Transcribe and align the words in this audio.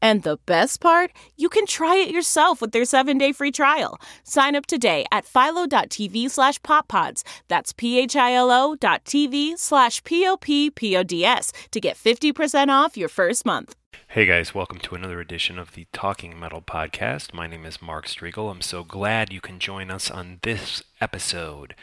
And 0.00 0.22
the 0.22 0.38
best 0.46 0.80
part, 0.80 1.12
you 1.36 1.48
can 1.48 1.66
try 1.66 1.96
it 1.96 2.10
yourself 2.10 2.60
with 2.60 2.72
their 2.72 2.84
seven-day 2.84 3.32
free 3.32 3.50
trial. 3.50 4.00
Sign 4.22 4.54
up 4.54 4.66
today 4.66 5.04
at 5.10 5.26
philo.tv 5.26 6.30
slash 6.30 6.60
poppods. 6.60 7.22
That's 7.48 7.72
p-h-i-l-o 7.72 8.76
dot 8.76 9.04
tv 9.04 9.58
slash 9.58 10.02
p-o-p-p-o-d-s 10.04 11.52
to 11.72 11.80
get 11.80 11.96
50% 11.96 12.68
off 12.68 12.96
your 12.96 13.08
first 13.08 13.44
month. 13.44 13.74
Hey 14.08 14.24
guys, 14.24 14.54
welcome 14.54 14.78
to 14.78 14.94
another 14.94 15.20
edition 15.20 15.58
of 15.58 15.72
the 15.72 15.86
Talking 15.92 16.38
Metal 16.38 16.62
Podcast. 16.62 17.34
My 17.34 17.46
name 17.46 17.66
is 17.66 17.82
Mark 17.82 18.06
Strigl. 18.06 18.50
I'm 18.50 18.62
so 18.62 18.84
glad 18.84 19.32
you 19.32 19.40
can 19.40 19.58
join 19.58 19.90
us 19.90 20.10
on 20.10 20.38
this 20.42 20.82
episode. 21.00 21.74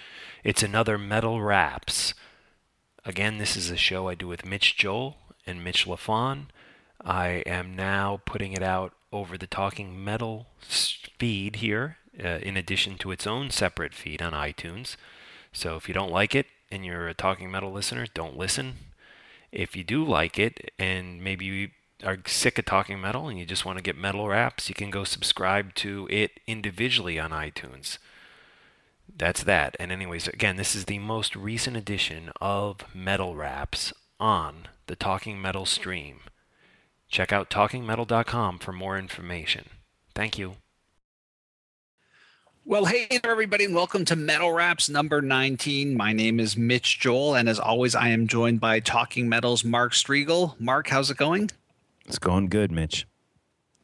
It's 0.44 0.63
another 0.63 0.97
Metal 0.97 1.41
Raps. 1.41 2.13
Again, 3.03 3.38
this 3.38 3.55
is 3.55 3.69
a 3.69 3.77
show 3.77 4.07
I 4.07 4.16
do 4.16 4.27
with 4.27 4.45
Mitch 4.45 4.75
Joel 4.75 5.17
and 5.45 5.63
Mitch 5.63 5.85
LaFon. 5.85 6.45
I 7.06 7.44
am 7.45 7.75
now 7.75 8.22
putting 8.25 8.53
it 8.53 8.64
out 8.64 8.94
over 9.14 9.38
the 9.38 9.48
Talking 9.48 10.03
Metal 10.03 10.48
feed 10.59 11.58
here, 11.58 11.97
uh, 12.22 12.39
in 12.42 12.58
addition 12.58 12.97
to 12.97 13.12
its 13.12 13.28
own 13.28 13.52
separate 13.52 13.94
feed 13.94 14.22
on 14.22 14.34
iTunes. 14.34 14.95
So 15.53 15.75
if 15.75 15.88
you 15.88 15.94
don't 15.94 16.12
like 16.12 16.34
it 16.34 16.47
and 16.72 16.84
you're 16.84 17.08
a 17.08 17.14
Talking 17.14 17.52
Metal 17.52 17.72
listener, 17.72 18.08
don't 18.12 18.38
listen. 18.38 18.78
If 19.52 19.75
you 19.75 19.84
do 19.84 20.03
like 20.03 20.39
it 20.39 20.72
and 20.80 21.23
maybe 21.23 21.45
you 21.45 21.70
are 22.03 22.17
sick 22.25 22.58
of 22.58 22.66
Talking 22.66 23.00
Metal 23.00 23.28
and 23.28 23.38
you 23.38 23.45
just 23.45 23.66
want 23.66 23.78
to 23.78 23.84
get 23.84 23.95
metal 23.95 24.28
raps, 24.28 24.67
you 24.67 24.75
can 24.75 24.90
go 24.90 25.03
subscribe 25.03 25.75
to 25.75 26.08
it 26.09 26.40
individually 26.47 27.19
on 27.19 27.30
iTunes. 27.30 28.00
That's 29.16 29.44
that. 29.44 29.78
And 29.80 29.92
anyways, 29.92 30.28
again, 30.28 30.56
this 30.56 30.75
is 30.75 30.86
the 30.86 31.00
most 31.00 31.36
recent 31.36 31.78
edition 31.78 32.31
of 32.41 32.79
Metal 32.94 33.35
Raps 33.35 33.94
on 34.19 34.68
the 34.88 34.96
Talking 34.96 35.41
Metal 35.41 35.66
stream. 35.66 36.22
Check 37.09 37.31
out 37.31 37.49
talkingmetal.com 37.49 38.59
for 38.59 38.71
more 38.71 38.97
information. 38.97 39.66
Thank 40.13 40.38
you. 40.38 40.55
Well, 42.67 42.85
hey 42.85 43.07
there, 43.09 43.31
everybody, 43.31 43.66
and 43.66 43.75
welcome 43.75 44.05
to 44.05 44.16
Metal 44.16 44.51
Raps 44.51 44.89
number 44.89 45.21
19. 45.21 45.95
My 45.95 46.13
name 46.13 46.39
is 46.39 46.57
Mitch 46.57 46.99
Joel, 46.99 47.35
and 47.35 47.47
as 47.47 47.59
always, 47.59 47.93
I 47.93 48.07
am 48.09 48.27
joined 48.27 48.59
by 48.59 48.79
Talking 48.79 49.29
Metal's 49.29 49.63
Mark 49.63 49.93
Strigl. 49.93 50.59
Mark, 50.59 50.88
how's 50.88 51.11
it 51.11 51.17
going? 51.17 51.51
It's 52.07 52.17
going 52.17 52.47
good, 52.47 52.71
Mitch. 52.71 53.05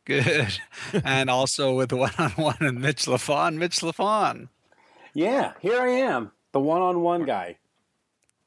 Good. 0.04 0.58
and 1.06 1.30
also 1.30 1.76
with 1.76 1.94
one 1.94 2.14
on 2.18 2.32
one 2.32 2.58
and 2.60 2.82
Mitch 2.82 3.06
LaFon. 3.06 3.58
Mitch 3.58 3.82
LaFon. 3.82 4.48
Yeah, 5.14 5.54
here 5.62 5.80
I 5.80 5.90
am, 5.90 6.32
the 6.52 6.60
one 6.60 6.82
on 6.82 7.02
one 7.02 7.24
guy. 7.24 7.58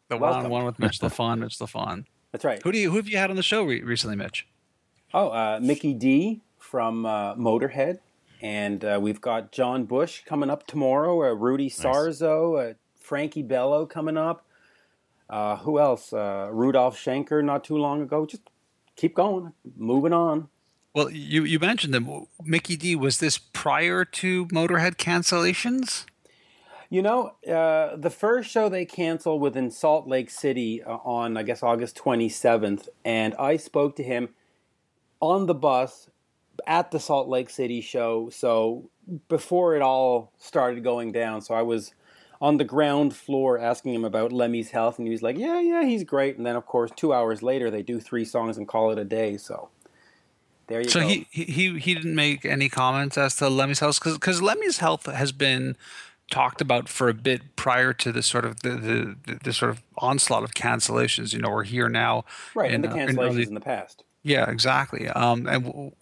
The 0.08 0.16
one 0.16 0.32
on 0.32 0.50
one 0.50 0.64
with 0.64 0.80
Mitch 0.80 0.98
LaFon, 1.00 1.38
Mitch 1.38 1.58
LaFon. 1.58 2.06
That's 2.32 2.44
right. 2.44 2.60
Who 2.60 2.72
do 2.72 2.78
you 2.78 2.90
who 2.90 2.96
have 2.96 3.08
you 3.08 3.18
had 3.18 3.30
on 3.30 3.36
the 3.36 3.42
show 3.44 3.62
re- 3.62 3.82
recently, 3.82 4.16
Mitch? 4.16 4.48
Oh, 5.16 5.28
uh, 5.28 5.60
Mikkey 5.62 5.94
Dee 5.94 6.40
from 6.58 7.06
uh, 7.06 7.36
Motorhead. 7.36 8.00
And 8.42 8.84
uh, 8.84 8.98
we've 9.00 9.20
got 9.20 9.52
John 9.52 9.84
Bush 9.84 10.22
coming 10.26 10.50
up 10.50 10.66
tomorrow, 10.66 11.22
uh, 11.22 11.34
Rudy 11.34 11.70
Sarzo, 11.70 12.72
uh, 12.72 12.74
Frankie 12.98 13.42
Bello 13.42 13.86
coming 13.86 14.16
up. 14.16 14.44
Uh, 15.30 15.56
who 15.58 15.78
else? 15.78 16.12
Uh, 16.12 16.48
Rudolf 16.50 16.98
Schenker 16.98 17.44
not 17.44 17.62
too 17.62 17.78
long 17.78 18.02
ago. 18.02 18.26
Just 18.26 18.42
keep 18.96 19.14
going, 19.14 19.52
moving 19.76 20.12
on. 20.12 20.48
Well, 20.94 21.10
you, 21.10 21.44
you 21.44 21.60
mentioned 21.60 21.94
them. 21.94 22.26
Mikkey 22.42 22.76
Dee, 22.76 22.96
was 22.96 23.18
this 23.18 23.38
prior 23.38 24.04
to 24.04 24.46
Motorhead 24.46 24.96
cancellations? 24.96 26.06
You 26.90 27.02
know, 27.02 27.34
uh, 27.48 27.96
the 27.96 28.10
first 28.10 28.50
show 28.50 28.68
they 28.68 28.84
canceled 28.84 29.40
was 29.40 29.54
in 29.54 29.70
Salt 29.70 30.08
Lake 30.08 30.28
City 30.28 30.82
on, 30.82 31.36
I 31.36 31.44
guess, 31.44 31.62
August 31.62 31.96
27th. 31.96 32.88
And 33.04 33.34
I 33.36 33.56
spoke 33.56 33.94
to 33.96 34.02
him 34.02 34.30
on 35.24 35.46
the 35.46 35.54
bus 35.54 36.08
at 36.66 36.90
the 36.90 37.00
Salt 37.00 37.28
Lake 37.28 37.50
City 37.50 37.80
show. 37.80 38.28
So 38.30 38.90
before 39.28 39.76
it 39.76 39.82
all 39.82 40.32
started 40.38 40.84
going 40.84 41.12
down, 41.12 41.40
so 41.40 41.54
I 41.54 41.62
was 41.62 41.92
on 42.40 42.58
the 42.58 42.64
ground 42.64 43.14
floor 43.14 43.58
asking 43.58 43.94
him 43.94 44.04
about 44.04 44.32
Lemmy's 44.32 44.70
health, 44.70 44.98
and 44.98 45.06
he 45.06 45.12
was 45.12 45.22
like, 45.22 45.38
"Yeah, 45.38 45.60
yeah, 45.60 45.84
he's 45.84 46.04
great." 46.04 46.36
And 46.36 46.44
then, 46.44 46.56
of 46.56 46.66
course, 46.66 46.90
two 46.94 47.12
hours 47.12 47.42
later, 47.42 47.70
they 47.70 47.82
do 47.82 48.00
three 48.00 48.24
songs 48.24 48.56
and 48.56 48.68
call 48.68 48.90
it 48.90 48.98
a 48.98 49.04
day. 49.04 49.36
So 49.36 49.70
there 50.66 50.80
you 50.80 50.88
so 50.88 51.00
go. 51.00 51.08
So 51.08 51.14
he 51.14 51.26
he 51.30 51.78
he 51.78 51.94
didn't 51.94 52.14
make 52.14 52.44
any 52.44 52.68
comments 52.68 53.18
as 53.18 53.36
to 53.36 53.48
Lemmy's 53.48 53.80
health 53.80 53.98
because 54.00 54.14
because 54.14 54.42
Lemmy's 54.42 54.78
health 54.78 55.06
has 55.06 55.32
been 55.32 55.76
talked 56.30 56.60
about 56.60 56.88
for 56.88 57.08
a 57.08 57.14
bit 57.14 57.54
prior 57.56 57.92
to 57.92 58.10
the 58.10 58.22
sort 58.22 58.44
of 58.44 58.60
the, 58.60 58.70
the, 59.26 59.38
the 59.44 59.52
sort 59.52 59.70
of 59.70 59.82
onslaught 59.98 60.42
of 60.42 60.54
cancellations. 60.54 61.32
You 61.32 61.40
know, 61.40 61.50
we're 61.50 61.64
here 61.64 61.88
now, 61.88 62.24
right? 62.54 62.70
In, 62.70 62.76
and 62.76 62.84
the 62.84 62.88
cancellations 62.88 63.10
in, 63.10 63.18
early, 63.18 63.42
in 63.42 63.54
the 63.54 63.60
past. 63.60 64.04
Yeah, 64.24 64.50
exactly. 64.50 65.06
Um, 65.08 65.46
and 65.46 65.64
w- 65.64 65.92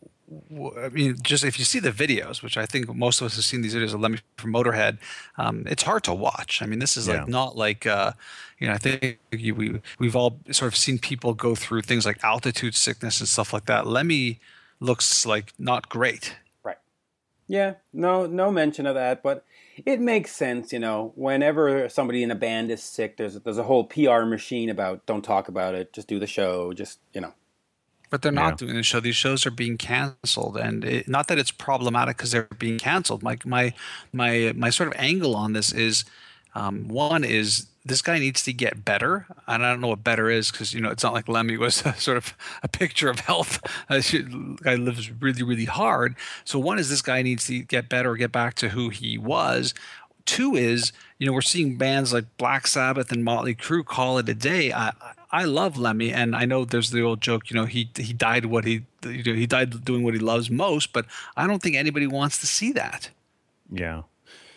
w- 0.51 0.81
I 0.81 0.89
mean, 0.91 1.17
just 1.23 1.45
if 1.45 1.59
you 1.59 1.65
see 1.65 1.81
the 1.81 1.91
videos, 1.91 2.41
which 2.41 2.57
I 2.57 2.67
think 2.67 2.95
most 2.95 3.21
of 3.21 3.27
us 3.27 3.35
have 3.35 3.45
seen 3.45 3.63
these 3.63 3.75
videos 3.75 3.93
of 3.93 4.01
Lemmy 4.01 4.21
from 4.37 4.53
Motorhead, 4.53 4.99
um, 5.37 5.65
it's 5.67 5.83
hard 5.83 6.05
to 6.05 6.15
watch. 6.15 6.63
I 6.63 6.67
mean, 6.67 6.79
this 6.79 6.97
is 6.97 7.09
yeah. 7.09 7.19
like 7.19 7.29
not 7.29 7.57
like 7.57 7.85
uh, 7.85 8.13
you 8.61 8.69
know. 8.69 8.75
I 8.75 8.79
think 8.79 9.19
you, 9.33 9.55
we 9.57 9.81
we've 9.99 10.15
all 10.15 10.39
sort 10.53 10.73
of 10.73 10.77
seen 10.77 11.01
people 11.01 11.35
go 11.35 11.57
through 11.57 11.83
things 11.83 12.07
like 12.07 12.23
altitude 12.23 12.77
sickness 12.77 13.19
and 13.19 13.29
stuff 13.29 13.53
like 13.53 13.67
that. 13.67 13.89
Lemmy 13.89 14.39
looks 14.79 15.27
like 15.27 15.53
not 15.59 15.89
great. 15.89 16.37
Right. 16.63 16.79
Yeah. 17.49 17.75
No. 17.93 18.27
No 18.27 18.53
mention 18.53 18.87
of 18.87 18.95
that, 18.95 19.25
but 19.25 19.45
it 19.85 20.01
makes 20.01 20.31
sense, 20.31 20.73
you 20.73 20.79
know. 20.79 21.13
Whenever 21.17 21.89
somebody 21.89 22.23
in 22.23 22.31
a 22.31 22.37
band 22.37 22.71
is 22.71 22.85
sick, 22.85 23.17
there's 23.17 23.35
there's 23.41 23.59
a 23.59 23.65
whole 23.65 23.83
PR 23.83 24.23
machine 24.27 24.71
about 24.71 25.07
don't 25.07 25.25
talk 25.25 25.49
about 25.49 25.75
it, 25.75 25.93
just 25.93 26.07
do 26.07 26.21
the 26.21 26.29
show, 26.29 26.73
just 26.73 27.01
you 27.13 27.21
know 27.21 27.35
but 28.13 28.21
they're 28.21 28.31
not 28.31 28.61
yeah. 28.61 28.67
doing 28.67 28.77
the 28.77 28.83
show. 28.83 29.01
These 29.01 29.17
shows 29.17 29.47
are 29.47 29.51
being 29.51 29.79
canceled, 29.79 30.59
and 30.59 30.85
it, 30.85 31.09
not 31.09 31.29
that 31.29 31.39
it's 31.39 31.51
problematic 31.51 32.19
because 32.19 32.31
they're 32.31 32.47
being 32.59 32.79
canceled. 32.79 33.23
My 33.23 33.39
my 33.47 33.73
my 34.13 34.53
my 34.55 34.69
sort 34.69 34.89
of 34.89 34.95
angle 34.99 35.35
on 35.35 35.55
this 35.55 35.73
is 35.73 36.05
um, 36.55 36.89
one 36.89 37.25
is 37.25 37.69
this 37.87 38.03
guy 38.03 38.19
needs 38.19 38.43
to 38.43 38.53
get 38.53 38.85
better, 38.85 39.27
and 39.49 39.65
I 39.65 39.71
don't 39.71 39.81
know 39.81 39.89
what 39.89 40.05
better 40.05 40.29
is 40.29 40.53
because 40.53 40.75
you 40.75 40.81
know 40.83 40.91
it's 40.91 41.03
not 41.03 41.15
like 41.15 41.27
Lemmy 41.27 41.57
was 41.57 41.81
a, 41.87 41.95
sort 41.95 42.19
of 42.19 42.37
a 42.63 42.69
picture 42.69 43.09
of 43.09 43.21
health. 43.21 43.59
Uh, 43.91 44.01
guy 44.63 44.75
lives 44.75 45.11
really 45.21 45.43
really 45.43 45.65
hard. 45.65 46.15
So 46.45 46.59
one 46.59 46.79
is 46.79 46.89
this 46.89 47.03
guy 47.03 47.23
needs 47.23 47.47
to 47.47 47.61
get 47.61 47.89
better, 47.89 48.15
get 48.17 48.31
back 48.31 48.55
to 48.55 48.69
who 48.69 48.91
he 48.91 49.19
was. 49.19 49.75
Two 50.25 50.55
is 50.55 50.93
you 51.19 51.27
know 51.27 51.33
we're 51.33 51.41
seeing 51.41 51.77
bands 51.77 52.13
like 52.13 52.25
Black 52.37 52.67
Sabbath 52.67 53.13
and 53.13 53.25
Motley 53.25 53.55
Crue 53.55 53.85
call 53.85 54.19
it 54.19 54.29
a 54.29 54.35
day. 54.35 54.73
I, 54.73 54.93
I 55.31 55.45
love 55.45 55.79
Lemmy, 55.79 56.13
and 56.13 56.37
I 56.37 56.45
know 56.45 56.65
there's 56.65 56.91
the 56.91 57.03
old 57.03 57.21
joke. 57.21 57.51
You 57.51 57.57
know, 57.57 57.65
he 57.65 57.91
he 57.97 58.13
died 58.13 58.47
what 58.47 58.65
he 58.65 58.85
you 59.05 59.23
know, 59.25 59.35
he 59.35 59.47
died 59.47 59.85
doing 59.85 60.05
what 60.05 60.15
he 60.15 60.21
loves 60.21 60.51
most. 60.51 60.93
But 60.93 61.07
I 61.37 61.47
don't 61.47 61.63
think 61.63 61.77
anybody 61.77 62.07
wants 62.07 62.39
to 62.41 62.47
see 62.47 62.73
that. 62.73 63.11
Yeah, 63.71 64.03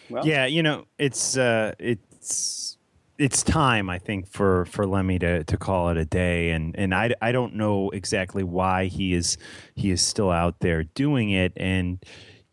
well. 0.09 0.27
yeah. 0.27 0.45
You 0.45 0.63
know, 0.63 0.85
it's 0.97 1.38
uh, 1.38 1.73
it's 1.79 2.75
it's 3.18 3.44
time, 3.44 3.89
I 3.89 4.00
think, 4.00 4.27
for 4.27 4.65
for 4.65 4.85
Lemmy 4.85 5.19
to, 5.19 5.44
to 5.45 5.57
call 5.57 5.89
it 5.89 5.97
a 5.97 6.06
day, 6.06 6.50
and 6.50 6.75
and 6.77 6.94
I, 6.94 7.13
I 7.21 7.31
don't 7.31 7.56
know 7.56 7.89
exactly 7.91 8.44
why 8.44 8.85
he 8.85 9.13
is 9.13 9.38
he 9.75 9.91
is 9.91 10.01
still 10.01 10.29
out 10.29 10.59
there 10.59 10.83
doing 10.83 11.31
it, 11.31 11.53
and 11.56 12.03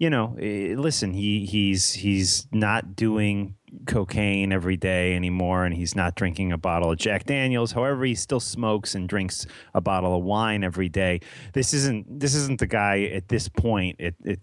you 0.03 0.11
know, 0.11 0.37
eh, 0.41 0.75
listen, 0.77 1.15
he 1.15 1.47
he's 1.47 1.93
he's 1.93 2.49
not 2.51 2.97
doing 2.97 3.55
cocaine 3.87 4.51
every 4.51 4.77
day 4.77 5.15
anymore, 5.15 5.65
and 5.65 5.73
he's 5.73 5.95
not 5.95 6.17
drinking 6.17 6.51
a 6.51 6.59
bottle 6.59 6.91
of 6.91 6.99
Jack 6.99 7.25
Daniels. 7.25 7.71
However, 7.71 8.05
he 8.05 8.17
still 8.17 8.41
smokes 8.41 8.97
and 8.97 9.09
drinks 9.09 9.47
a 9.75 9.81
bottle 9.81 10.17
of 10.17 10.25
wine 10.25 10.65
every 10.65 10.89
day. 10.89 11.21
This 11.53 11.73
isn't 11.73 12.19
this 12.19 12.35
isn't 12.35 12.59
the 12.59 12.67
guy 12.67 13.03
at 13.15 13.29
this 13.29 13.49
point. 13.49 13.95
It, 14.01 14.17
it 14.25 14.41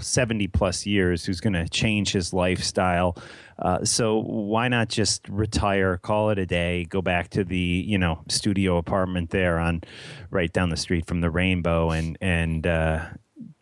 70 0.00 0.48
plus 0.48 0.86
years 0.86 1.26
who's 1.26 1.42
going 1.42 1.52
to 1.52 1.68
change 1.68 2.12
his 2.12 2.32
lifestyle. 2.32 3.18
Uh, 3.58 3.84
so 3.84 4.20
why 4.20 4.68
not 4.68 4.88
just 4.88 5.28
retire, 5.28 5.98
call 5.98 6.30
it 6.30 6.38
a 6.38 6.46
day, 6.46 6.86
go 6.86 7.02
back 7.02 7.28
to 7.30 7.44
the 7.44 7.84
you 7.86 7.98
know 7.98 8.22
studio 8.30 8.78
apartment 8.78 9.28
there 9.28 9.58
on 9.58 9.82
right 10.30 10.54
down 10.54 10.70
the 10.70 10.76
street 10.78 11.06
from 11.06 11.20
the 11.20 11.30
Rainbow 11.30 11.90
and 11.90 12.16
and 12.22 12.66
uh, 12.66 13.08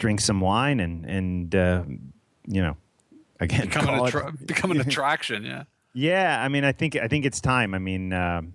drink 0.00 0.20
some 0.20 0.40
wine 0.40 0.80
and 0.80 1.04
and 1.04 1.54
uh, 1.54 1.84
you 2.48 2.60
know 2.60 2.76
again 3.38 3.66
become 3.66 3.88
an, 3.88 4.04
attra- 4.04 4.28
it, 4.28 4.46
become 4.46 4.72
an 4.72 4.80
attraction. 4.80 5.44
Yeah. 5.44 5.64
Yeah, 5.92 6.40
I 6.40 6.48
mean, 6.48 6.64
I 6.64 6.72
think 6.72 6.96
I 6.96 7.06
think 7.06 7.24
it's 7.24 7.40
time. 7.40 7.74
I 7.74 7.78
mean. 7.78 8.12
Um, 8.12 8.54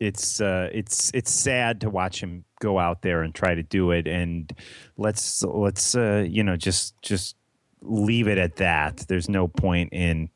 it's 0.00 0.40
uh, 0.40 0.68
it's 0.72 1.12
it's 1.14 1.30
sad 1.30 1.80
to 1.82 1.88
watch 1.88 2.20
him 2.20 2.44
go 2.60 2.76
out 2.76 3.02
there 3.02 3.22
and 3.22 3.32
try 3.32 3.54
to 3.54 3.62
do 3.62 3.92
it. 3.92 4.08
And 4.08 4.52
let's 4.96 5.44
let's 5.44 5.94
uh, 5.94 6.26
you 6.28 6.42
know 6.42 6.56
just 6.56 7.00
just 7.02 7.36
leave 7.82 8.26
it 8.26 8.36
at 8.36 8.56
that. 8.56 9.04
There's 9.06 9.28
no 9.28 9.46
point 9.46 9.92
in 9.92 10.28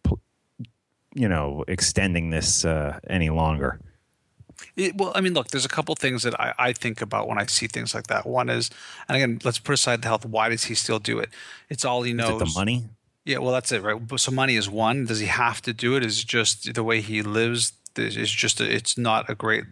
you 1.17 1.29
know 1.29 1.65
extending 1.67 2.31
this 2.31 2.65
uh, 2.65 3.01
any 3.11 3.31
longer. 3.31 3.81
It, 4.77 4.97
well, 4.97 5.13
I 5.15 5.21
mean, 5.21 5.35
look, 5.35 5.49
there's 5.49 5.65
a 5.65 5.69
couple 5.71 5.95
things 5.95 6.23
that 6.23 6.39
I, 6.41 6.55
I, 6.59 6.73
think 6.73 7.01
about 7.01 7.29
when 7.29 7.39
I 7.39 7.47
see 7.47 7.67
things 7.67 7.95
like 7.95 8.07
that. 8.07 8.27
One 8.27 8.49
is, 8.49 8.71
and 9.09 9.17
again, 9.17 9.39
let's 9.45 9.59
put 9.59 9.75
aside 9.75 10.03
the 10.03 10.09
health. 10.09 10.25
Why 10.25 10.49
does 10.49 10.65
he 10.65 10.75
still 10.75 10.99
do 10.99 11.19
it? 11.19 11.31
It's 11.69 11.85
all 11.85 12.03
he 12.03 12.13
knows. 12.13 12.39
the 12.39 12.59
money? 12.59 12.85
Yeah, 13.25 13.39
well, 13.39 13.53
that's 13.53 13.73
it, 13.73 13.83
right? 13.83 14.01
So 14.17 14.33
money 14.33 14.57
is 14.57 14.71
one. 14.71 15.05
Does 15.07 15.19
he 15.19 15.27
have 15.27 15.61
to 15.63 15.73
do 15.73 15.97
it? 15.97 16.05
Is 16.05 16.23
just 16.25 16.73
the 16.75 16.85
way 16.85 17.01
he 17.01 17.23
lives 17.23 17.73
it's 17.99 18.31
just 18.31 18.61
a, 18.61 18.75
it's 18.75 18.99
not 18.99 19.29
a 19.31 19.35
great 19.35 19.65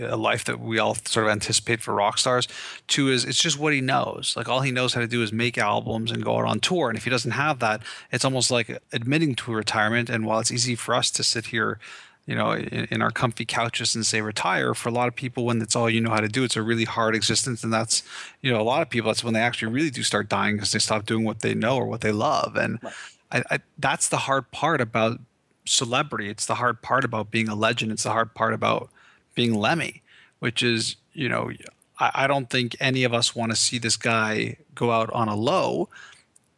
a 0.00 0.16
life 0.16 0.44
that 0.44 0.58
we 0.58 0.78
all 0.78 0.94
sort 0.94 1.26
of 1.26 1.32
anticipate 1.32 1.80
for 1.80 1.92
rock 1.92 2.16
stars. 2.16 2.48
Two 2.86 3.10
is 3.10 3.24
it's 3.24 3.40
just 3.40 3.58
what 3.58 3.74
he 3.74 3.80
knows. 3.80 4.34
Like 4.36 4.48
all 4.48 4.60
he 4.60 4.70
knows 4.70 4.94
how 4.94 5.00
to 5.00 5.06
do 5.06 5.22
is 5.22 5.32
make 5.32 5.58
albums 5.58 6.10
and 6.10 6.24
go 6.24 6.38
out 6.38 6.46
on 6.46 6.60
tour. 6.60 6.88
And 6.88 6.96
if 6.96 7.04
he 7.04 7.10
doesn't 7.10 7.32
have 7.32 7.58
that, 7.58 7.82
it's 8.10 8.24
almost 8.24 8.50
like 8.50 8.80
admitting 8.92 9.34
to 9.34 9.52
retirement. 9.52 10.08
And 10.08 10.24
while 10.24 10.38
it's 10.38 10.52
easy 10.52 10.76
for 10.76 10.94
us 10.94 11.10
to 11.10 11.22
sit 11.22 11.46
here, 11.46 11.78
you 12.26 12.36
know, 12.36 12.52
in, 12.52 12.86
in, 12.90 13.02
our 13.02 13.10
comfy 13.10 13.44
couches 13.44 13.94
and 13.94 14.06
say 14.06 14.20
retire, 14.20 14.74
for 14.74 14.88
a 14.88 14.92
lot 14.92 15.08
of 15.08 15.16
people, 15.16 15.44
when 15.44 15.58
that's 15.58 15.74
all 15.74 15.90
you 15.90 16.00
know 16.00 16.10
how 16.10 16.20
to 16.20 16.28
do, 16.28 16.44
it's 16.44 16.56
a 16.56 16.62
really 16.62 16.84
hard 16.84 17.16
existence. 17.16 17.64
And 17.64 17.72
that's, 17.72 18.02
you 18.42 18.52
know, 18.52 18.60
a 18.60 18.62
lot 18.62 18.82
of 18.82 18.90
people, 18.90 19.08
that's 19.08 19.24
when 19.24 19.34
they 19.34 19.40
actually 19.40 19.72
really 19.72 19.90
do 19.90 20.02
start 20.02 20.28
dying 20.28 20.56
because 20.56 20.72
they 20.72 20.78
stop 20.78 21.04
doing 21.04 21.24
what 21.24 21.40
they 21.40 21.54
know 21.54 21.76
or 21.76 21.86
what 21.86 22.00
they 22.00 22.12
love. 22.12 22.56
And 22.56 22.78
right. 22.82 22.94
I, 23.32 23.42
I, 23.50 23.58
that's 23.78 24.08
the 24.08 24.18
hard 24.18 24.50
part 24.52 24.80
about 24.80 25.18
celebrity. 25.64 26.28
It's 26.28 26.46
the 26.46 26.56
hard 26.56 26.80
part 26.80 27.04
about 27.04 27.30
being 27.30 27.48
a 27.48 27.54
legend. 27.56 27.90
It's 27.90 28.04
the 28.04 28.10
hard 28.10 28.34
part 28.34 28.54
about 28.54 28.88
being 29.34 29.54
Lemmy, 29.54 30.02
which 30.38 30.62
is, 30.62 30.96
you 31.14 31.28
know, 31.28 31.50
I, 31.98 32.10
I 32.14 32.26
don't 32.26 32.48
think 32.48 32.76
any 32.78 33.02
of 33.04 33.12
us 33.12 33.34
want 33.34 33.50
to 33.50 33.56
see 33.56 33.78
this 33.78 33.96
guy 33.96 34.58
go 34.74 34.92
out 34.92 35.10
on 35.10 35.28
a 35.28 35.34
low. 35.34 35.88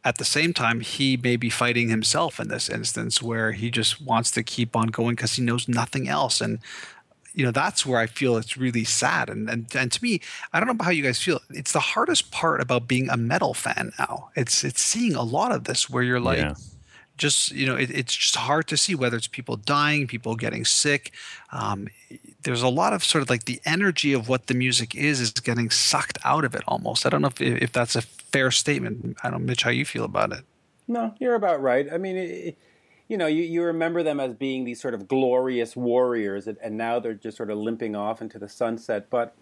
At 0.04 0.18
the 0.18 0.24
same 0.24 0.52
time, 0.52 0.80
he 0.80 1.16
may 1.16 1.36
be 1.36 1.48
fighting 1.48 1.88
himself 1.88 2.38
in 2.38 2.48
this 2.48 2.68
instance 2.68 3.22
where 3.22 3.52
he 3.52 3.70
just 3.70 4.02
wants 4.02 4.30
to 4.32 4.42
keep 4.42 4.76
on 4.76 4.88
going 4.88 5.16
because 5.16 5.34
he 5.34 5.42
knows 5.42 5.66
nothing 5.66 6.08
else. 6.08 6.40
And 6.40 6.58
you 7.32 7.44
know 7.44 7.50
that's 7.50 7.84
where 7.84 7.98
I 7.98 8.06
feel 8.06 8.36
it's 8.36 8.56
really 8.56 8.84
sad. 8.84 9.28
And, 9.28 9.48
and 9.50 9.74
and 9.74 9.90
to 9.90 10.02
me, 10.02 10.20
I 10.52 10.60
don't 10.60 10.66
know 10.66 10.72
about 10.72 10.84
how 10.84 10.90
you 10.90 11.02
guys 11.02 11.20
feel. 11.20 11.40
It's 11.50 11.72
the 11.72 11.80
hardest 11.80 12.30
part 12.30 12.60
about 12.60 12.86
being 12.86 13.08
a 13.08 13.16
metal 13.16 13.54
fan 13.54 13.92
now. 13.98 14.30
It's 14.36 14.62
it's 14.62 14.80
seeing 14.80 15.14
a 15.14 15.22
lot 15.22 15.50
of 15.50 15.64
this 15.64 15.90
where 15.90 16.02
you're 16.02 16.20
like, 16.20 16.38
yeah 16.38 16.54
just 17.16 17.52
you 17.52 17.66
know 17.66 17.76
it, 17.76 17.90
it's 17.90 18.14
just 18.14 18.36
hard 18.36 18.66
to 18.68 18.76
see 18.76 18.94
whether 18.94 19.16
it's 19.16 19.26
people 19.26 19.56
dying 19.56 20.06
people 20.06 20.34
getting 20.36 20.64
sick. 20.64 21.12
Um, 21.52 21.88
there's 22.42 22.62
a 22.62 22.68
lot 22.68 22.92
of 22.92 23.04
sort 23.04 23.22
of 23.22 23.30
like 23.30 23.44
the 23.44 23.60
energy 23.64 24.12
of 24.12 24.28
what 24.28 24.46
the 24.46 24.54
music 24.54 24.94
is 24.94 25.20
is 25.20 25.30
getting 25.32 25.70
sucked 25.70 26.18
out 26.24 26.44
of 26.44 26.54
it 26.54 26.62
almost. 26.66 27.06
I 27.06 27.10
don't 27.10 27.22
know 27.22 27.28
if, 27.28 27.40
if 27.40 27.72
that's 27.72 27.96
a 27.96 28.02
fair 28.02 28.50
statement. 28.50 29.16
I 29.22 29.30
don't 29.30 29.44
mitch 29.46 29.62
how 29.62 29.70
you 29.70 29.84
feel 29.84 30.04
about 30.04 30.32
it. 30.32 30.44
No 30.88 31.14
you're 31.20 31.34
about 31.34 31.62
right. 31.62 31.86
I 31.92 31.98
mean 31.98 32.16
it, 32.16 32.58
you 33.08 33.16
know 33.16 33.26
you, 33.26 33.42
you 33.42 33.62
remember 33.62 34.02
them 34.02 34.18
as 34.18 34.34
being 34.34 34.64
these 34.64 34.80
sort 34.80 34.94
of 34.94 35.06
glorious 35.06 35.76
warriors 35.76 36.46
and, 36.46 36.58
and 36.62 36.76
now 36.76 36.98
they're 36.98 37.14
just 37.14 37.36
sort 37.36 37.50
of 37.50 37.58
limping 37.58 37.94
off 37.94 38.20
into 38.20 38.38
the 38.38 38.48
sunset. 38.48 39.08
But 39.10 39.36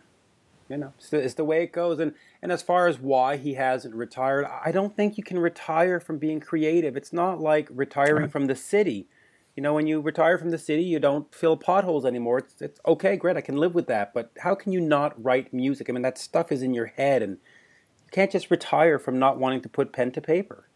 you 0.72 0.78
know, 0.78 0.94
it's 0.96 1.10
the, 1.10 1.18
it's 1.18 1.34
the, 1.34 1.44
way 1.44 1.62
it 1.62 1.70
goes. 1.70 2.00
And 2.00 2.14
and 2.40 2.50
as 2.50 2.62
far 2.62 2.88
as 2.88 2.98
why 2.98 3.36
he 3.36 3.54
hasn't 3.54 3.94
retired, 3.94 4.46
I 4.64 4.72
don't 4.72 4.96
think 4.96 5.18
you 5.18 5.22
can 5.22 5.38
retire 5.38 6.00
from 6.00 6.16
being 6.18 6.40
creative. 6.40 6.96
It's 6.96 7.12
not 7.12 7.40
like 7.40 7.68
retiring 7.70 8.28
from 8.30 8.46
the 8.46 8.56
city. 8.56 9.06
You 9.54 9.62
know, 9.62 9.74
when 9.74 9.86
you 9.86 10.00
retire 10.00 10.38
from 10.38 10.50
the 10.50 10.56
city, 10.56 10.82
you 10.82 10.98
don't 10.98 11.32
fill 11.34 11.58
potholes 11.58 12.06
anymore. 12.06 12.38
It's, 12.38 12.62
it's 12.62 12.80
okay, 12.86 13.16
great, 13.16 13.36
I 13.36 13.42
can 13.42 13.58
live 13.58 13.74
with 13.74 13.86
that. 13.88 14.14
But 14.14 14.32
how 14.38 14.54
can 14.54 14.72
you 14.72 14.80
not 14.80 15.22
write 15.22 15.52
music? 15.52 15.90
I 15.90 15.92
mean, 15.92 16.00
that 16.02 16.16
stuff 16.16 16.50
is 16.50 16.62
in 16.62 16.72
your 16.72 16.86
head, 16.86 17.22
and 17.22 17.32
you 17.32 18.10
can't 18.10 18.32
just 18.32 18.50
retire 18.50 18.98
from 18.98 19.18
not 19.18 19.38
wanting 19.38 19.60
to 19.60 19.68
put 19.68 19.92
pen 19.92 20.10
to 20.12 20.22
paper. 20.22 20.68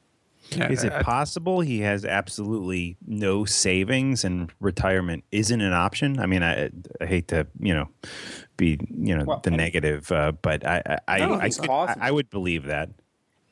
Is 0.52 0.84
it 0.84 0.92
possible 1.02 1.60
he 1.60 1.80
has 1.80 2.04
absolutely 2.04 2.96
no 3.06 3.44
savings 3.44 4.24
and 4.24 4.52
retirement 4.60 5.24
isn't 5.32 5.60
an 5.60 5.72
option? 5.72 6.18
I 6.18 6.26
mean, 6.26 6.42
I, 6.42 6.70
I 7.00 7.06
hate 7.06 7.28
to 7.28 7.46
you 7.58 7.74
know 7.74 7.88
be 8.56 8.78
you 8.90 9.16
know 9.16 9.24
well, 9.24 9.40
the 9.42 9.50
negative, 9.50 10.10
uh, 10.12 10.32
but 10.32 10.66
I 10.66 10.82
I 10.86 10.98
I, 11.08 11.38
I, 11.40 11.50
could, 11.50 11.70
I, 11.70 11.96
I, 12.00 12.10
would 12.10 12.30
believe 12.30 12.64
that. 12.64 12.90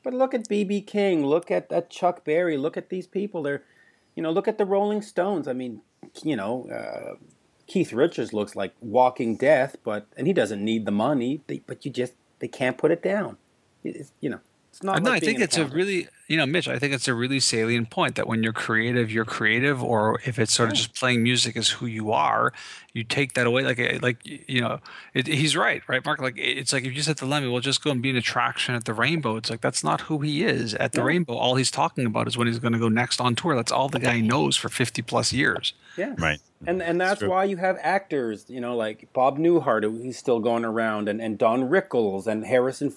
But 0.03 0.13
look 0.13 0.33
at 0.33 0.47
BB 0.47 0.87
King, 0.87 1.25
look 1.25 1.51
at, 1.51 1.71
at 1.71 1.89
Chuck 1.89 2.23
Berry, 2.23 2.57
look 2.57 2.77
at 2.77 2.89
these 2.89 3.07
people. 3.07 3.43
They're 3.43 3.63
you 4.15 4.23
know 4.23 4.31
look 4.31 4.47
at 4.47 4.57
the 4.57 4.65
Rolling 4.65 5.01
Stones. 5.01 5.47
I 5.47 5.53
mean, 5.53 5.81
you 6.23 6.35
know. 6.35 6.67
Uh, 6.69 7.15
Keith 7.67 7.93
Richards 7.93 8.31
looks 8.31 8.55
like 8.55 8.75
walking 8.79 9.37
death, 9.37 9.75
but 9.83 10.05
and 10.15 10.27
he 10.27 10.33
doesn't 10.33 10.63
need 10.63 10.85
the 10.85 10.91
money. 10.91 11.41
They, 11.47 11.63
but 11.65 11.83
you 11.83 11.89
just 11.89 12.13
they 12.37 12.47
can't 12.47 12.77
put 12.77 12.91
it 12.91 13.01
down. 13.01 13.37
It's, 13.83 14.11
you 14.19 14.29
know, 14.29 14.39
it's 14.75 14.83
not. 14.83 15.01
No, 15.01 15.11
like 15.11 15.23
I 15.23 15.25
think 15.25 15.39
it's 15.39 15.57
a 15.57 15.65
really 15.65 16.09
you 16.27 16.37
know, 16.37 16.45
Mitch, 16.45 16.67
I 16.67 16.79
think 16.79 16.93
it's 16.93 17.07
a 17.07 17.13
really 17.13 17.39
salient 17.39 17.91
point 17.91 18.15
that 18.15 18.27
when 18.27 18.41
you're 18.41 18.53
creative, 18.53 19.11
you're 19.11 19.25
creative, 19.25 19.83
or 19.83 20.19
if 20.25 20.39
it's 20.39 20.51
sort 20.51 20.69
of 20.69 20.75
just 20.75 20.95
playing 20.95 21.21
music 21.21 21.55
is 21.55 21.69
who 21.69 21.85
you 21.85 22.11
are, 22.11 22.51
you 22.93 23.03
take 23.03 23.33
that 23.35 23.45
away. 23.45 23.63
Like, 23.63 23.77
eh, 23.77 23.99
like 24.01 24.17
you 24.25 24.59
know, 24.59 24.79
it, 25.13 25.27
he's 25.27 25.55
right, 25.55 25.83
right, 25.87 26.03
Mark? 26.03 26.19
Like, 26.19 26.35
it's 26.37 26.73
like 26.73 26.83
if 26.83 26.87
you 26.87 26.95
just 26.95 27.07
said 27.07 27.17
to 27.17 27.25
Lemmy, 27.25 27.47
"Well, 27.47 27.61
just 27.61 27.83
go 27.83 27.91
and 27.91 28.01
be 28.01 28.09
an 28.09 28.15
attraction 28.15 28.73
at 28.73 28.85
the 28.85 28.93
Rainbow," 28.93 29.37
it's 29.37 29.51
like 29.51 29.61
that's 29.61 29.83
not 29.83 30.01
who 30.01 30.19
he 30.19 30.43
is. 30.43 30.73
At 30.73 30.93
the 30.93 31.01
yeah. 31.01 31.05
Rainbow, 31.05 31.35
all 31.35 31.55
he's 31.55 31.71
talking 31.71 32.05
about 32.05 32.27
is 32.27 32.37
when 32.37 32.47
he's 32.47 32.59
going 32.59 32.73
to 32.73 32.79
go 32.79 32.89
next 32.89 33.21
on 33.21 33.35
tour. 33.35 33.55
That's 33.55 33.71
all 33.71 33.87
the 33.87 33.99
guy 33.99 34.19
knows 34.19 34.57
for 34.57 34.69
fifty 34.69 35.03
plus 35.03 35.31
years. 35.31 35.73
Yeah, 35.95 36.15
right. 36.17 36.39
And 36.65 36.81
and 36.81 36.99
that's 36.99 37.21
why 37.21 37.43
you 37.43 37.57
have 37.57 37.77
actors, 37.81 38.45
you 38.49 38.59
know, 38.59 38.75
like 38.75 39.13
Bob 39.13 39.37
Newhart, 39.37 39.83
who 39.83 40.01
he's 40.01 40.17
still 40.17 40.39
going 40.39 40.65
around, 40.65 41.07
and 41.07 41.21
and 41.21 41.37
Don 41.37 41.69
Rickles 41.69 42.25
and 42.25 42.45
Harrison 42.45 42.95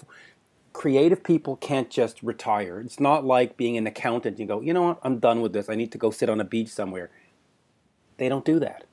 creative 0.78 1.24
people 1.24 1.56
can't 1.56 1.90
just 1.90 2.22
retire. 2.22 2.78
It's 2.78 3.00
not 3.00 3.24
like 3.24 3.56
being 3.56 3.76
an 3.76 3.88
accountant. 3.88 4.38
You 4.38 4.46
go, 4.46 4.60
you 4.60 4.72
know 4.72 4.82
what? 4.82 5.00
I'm 5.02 5.18
done 5.18 5.40
with 5.40 5.52
this. 5.52 5.68
I 5.68 5.74
need 5.74 5.90
to 5.90 5.98
go 5.98 6.12
sit 6.12 6.28
on 6.28 6.40
a 6.40 6.44
beach 6.44 6.68
somewhere. 6.68 7.10
They 8.16 8.28
don't 8.28 8.44
do 8.44 8.60
that. 8.60 8.84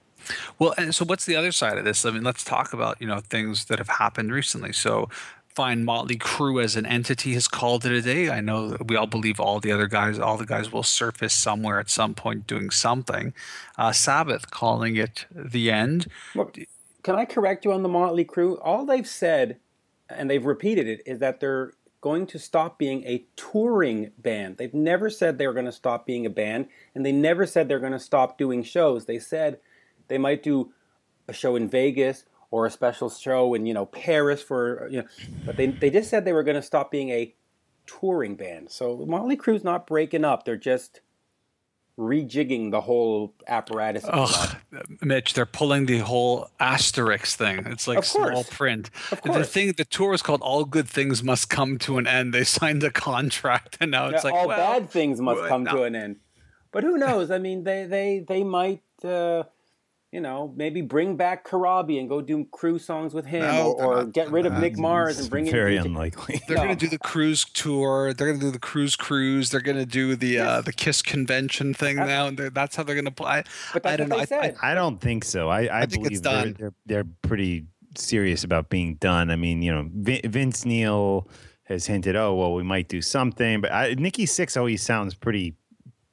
Well, 0.58 0.74
and 0.80 0.96
so 0.96 1.06
what's 1.06 1.26
the 1.26 1.36
other 1.36 1.52
side 1.52 1.78
of 1.78 1.86
this? 1.86 2.04
I 2.04 2.10
mean, 2.10 2.24
let's 2.24 2.44
talk 2.44 2.74
about 2.74 3.00
you 3.00 3.06
know 3.06 3.20
things 3.20 3.66
that 3.66 3.78
have 3.78 3.88
happened 3.88 4.32
recently. 4.34 4.74
So, 4.74 5.10
fine, 5.50 5.86
Motley 5.86 6.18
Crue 6.18 6.64
as 6.64 6.76
an 6.76 6.88
entity 6.88 7.36
has 7.36 7.48
called 7.48 7.86
it 7.86 7.92
a 7.92 8.02
day. 8.02 8.32
I 8.32 8.42
know 8.42 8.78
we 8.88 8.96
all 8.96 9.06
believe 9.06 9.40
all 9.40 9.60
the 9.60 9.72
other 9.72 9.86
guys, 9.86 10.18
all 10.18 10.38
the 10.38 10.48
guys 10.48 10.72
will 10.72 10.82
surface 10.82 11.36
somewhere 11.36 11.80
at 11.80 11.92
some 11.92 12.16
point 12.16 12.48
doing 12.48 12.72
something. 12.72 13.32
Uh, 13.78 13.92
Sabbath 13.92 14.50
calling 14.50 14.96
it 14.96 15.28
the 15.32 15.70
end. 15.70 16.08
Look, 16.34 16.58
can 17.04 17.14
I 17.14 17.26
correct 17.26 17.64
you 17.64 17.72
on 17.74 17.84
the 17.84 17.90
Motley 17.90 18.26
Crue? 18.26 18.58
All 18.64 18.88
they've 18.88 19.08
said 19.08 19.60
and 20.10 20.30
they've 20.30 20.46
repeated 20.46 20.88
it, 20.88 21.02
is 21.06 21.20
that 21.20 21.40
they're 21.40 21.74
going 22.02 22.28
to 22.28 22.38
stop 22.38 22.78
being 22.78 23.04
a 23.06 23.26
touring 23.36 24.12
band. 24.18 24.58
They've 24.58 24.74
never 24.74 25.10
said 25.10 25.38
they 25.38 25.48
were 25.48 25.54
going 25.54 25.66
to 25.66 25.72
stop 25.72 26.06
being 26.06 26.26
a 26.26 26.30
band, 26.30 26.68
and 26.94 27.06
they 27.06 27.12
never 27.12 27.46
said 27.46 27.68
they're 27.68 27.80
going 27.80 27.94
to 27.94 28.00
stop 28.00 28.38
doing 28.38 28.64
shows. 28.64 29.06
They 29.06 29.20
said 29.20 29.60
they 30.08 30.18
might 30.18 30.44
do 30.44 30.72
a 31.28 31.34
show 31.34 31.56
in 31.56 31.68
Vegas 31.68 32.26
or 32.52 32.66
a 32.66 32.72
special 32.72 33.10
show 33.10 33.54
in 33.54 33.66
you 33.66 33.74
know 33.74 33.88
Paris 33.88 34.42
for 34.42 34.88
you 34.92 35.02
know, 35.02 35.08
but 35.46 35.58
they 35.58 35.68
they 35.68 35.90
just 35.90 36.10
said 36.10 36.26
they 36.26 36.34
were 36.34 36.44
going 36.44 36.56
to 36.56 36.62
stop 36.62 36.92
being 36.92 37.10
a 37.10 37.34
touring 37.88 38.36
band. 38.36 38.70
So 38.70 39.04
Motley 39.08 39.36
Crue's 39.36 39.64
not 39.64 39.88
breaking 39.88 40.24
up; 40.26 40.46
they're 40.46 40.58
just 40.58 41.02
rejigging 41.98 42.72
the 42.72 42.82
whole 42.82 43.34
apparatus. 43.48 44.06
Oh, 44.12 44.56
Mitch, 45.02 45.34
they're 45.34 45.46
pulling 45.46 45.86
the 45.86 46.00
whole 46.00 46.50
asterisk 46.60 47.38
thing. 47.38 47.66
It's 47.68 47.88
like 47.88 48.04
small 48.04 48.44
print. 48.44 48.90
The 49.24 49.44
thing, 49.44 49.74
the 49.74 49.86
tour 49.86 50.10
was 50.10 50.22
called 50.22 50.42
"All 50.42 50.66
Good 50.66 50.88
Things 50.88 51.24
Must 51.24 51.50
Come 51.50 51.78
to 51.80 51.98
an 51.98 52.08
End." 52.08 52.34
They 52.34 52.44
signed 52.60 52.84
a 52.84 52.92
contract, 52.92 53.78
and 53.80 53.92
now 53.92 54.08
it's 54.08 54.24
yeah, 54.24 54.32
like 54.32 54.40
all 54.40 54.48
well, 54.48 54.58
bad 54.58 54.90
things 54.90 55.22
must 55.22 55.48
come 55.48 55.64
no. 55.64 55.72
to 55.72 55.84
an 55.84 55.96
end. 55.96 56.18
But 56.72 56.84
who 56.84 56.98
knows? 56.98 57.32
I 57.32 57.40
mean, 57.40 57.64
they 57.64 57.86
they 57.86 58.20
they 58.20 58.44
might. 58.44 58.82
Uh, 59.04 59.44
you 60.16 60.22
know, 60.22 60.54
maybe 60.56 60.80
bring 60.82 61.18
back 61.18 61.46
Corabi 61.46 62.00
and 62.00 62.08
go 62.08 62.22
do 62.22 62.46
cruise 62.52 62.86
songs 62.86 63.14
with 63.14 63.26
him, 63.26 63.42
No, 63.42 63.74
or, 63.74 63.86
or 63.86 63.96
not 64.04 64.14
get 64.14 64.32
rid 64.32 64.46
of 64.46 64.54
Mick. 64.54 64.78
Mars 64.78 65.20
and 65.20 65.30
bring 65.30 65.44
very 65.52 65.76
in 65.76 65.84
very 65.84 65.88
unlikely. 65.90 66.42
They're 66.48 66.56
No. 66.56 66.64
going 66.64 66.78
to 66.78 66.86
do 66.86 66.90
the 66.90 66.98
cruise 66.98 67.44
tour. 67.44 68.14
They're 68.14 68.28
going 68.28 68.40
to 68.40 68.46
do 68.46 68.52
the 68.52 68.60
cruise 68.60 68.96
cruise. 68.96 69.50
They're 69.50 69.60
going 69.60 69.78
to 69.78 69.86
do 69.86 70.16
the 70.16 70.40
uh, 70.40 70.62
the 70.62 70.72
Kiss 70.72 71.02
convention 71.02 71.74
thing 71.74 71.98
That's- 71.98 72.08
now, 72.10 72.28
and 72.28 72.56
that's 72.56 72.78
how 72.78 72.84
they're 72.84 72.96
going 72.96 73.04
to 73.06 73.12
play. 73.12 73.44
But 73.74 73.86
I 73.86 73.98
don't 73.98 74.08
know. 74.08 74.16
what 74.16 74.30
they 74.30 74.36
I- 74.38 74.40
I- 74.40 74.42
said. 74.52 74.56
I 74.64 74.74
don't 74.74 75.02
think 75.02 75.26
so. 75.26 75.50
I, 75.50 75.66
I, 75.66 75.82
I 75.82 75.86
think 75.86 76.08
it's 76.10 76.22
believe 76.22 76.24
they're, 76.24 76.44
done. 76.46 76.56
they're 76.58 76.74
they're 77.04 77.12
pretty 77.22 77.66
serious 77.98 78.44
about 78.46 78.70
being 78.70 78.96
done. 78.96 79.30
I 79.30 79.36
mean, 79.36 79.62
you 79.62 79.74
know, 79.74 79.90
Vin- 79.94 80.22
Vince 80.32 80.64
Neil 80.66 81.28
has 81.64 81.88
hinted, 81.88 82.16
oh 82.16 82.36
well, 82.36 82.54
we 82.54 82.64
might 82.64 82.88
do 82.88 83.02
something, 83.02 83.60
but 83.60 83.72
I, 83.74 83.96
Nikki 83.96 84.26
Sixx 84.26 84.56
always 84.56 84.82
sounds 84.82 85.14
pretty 85.14 85.56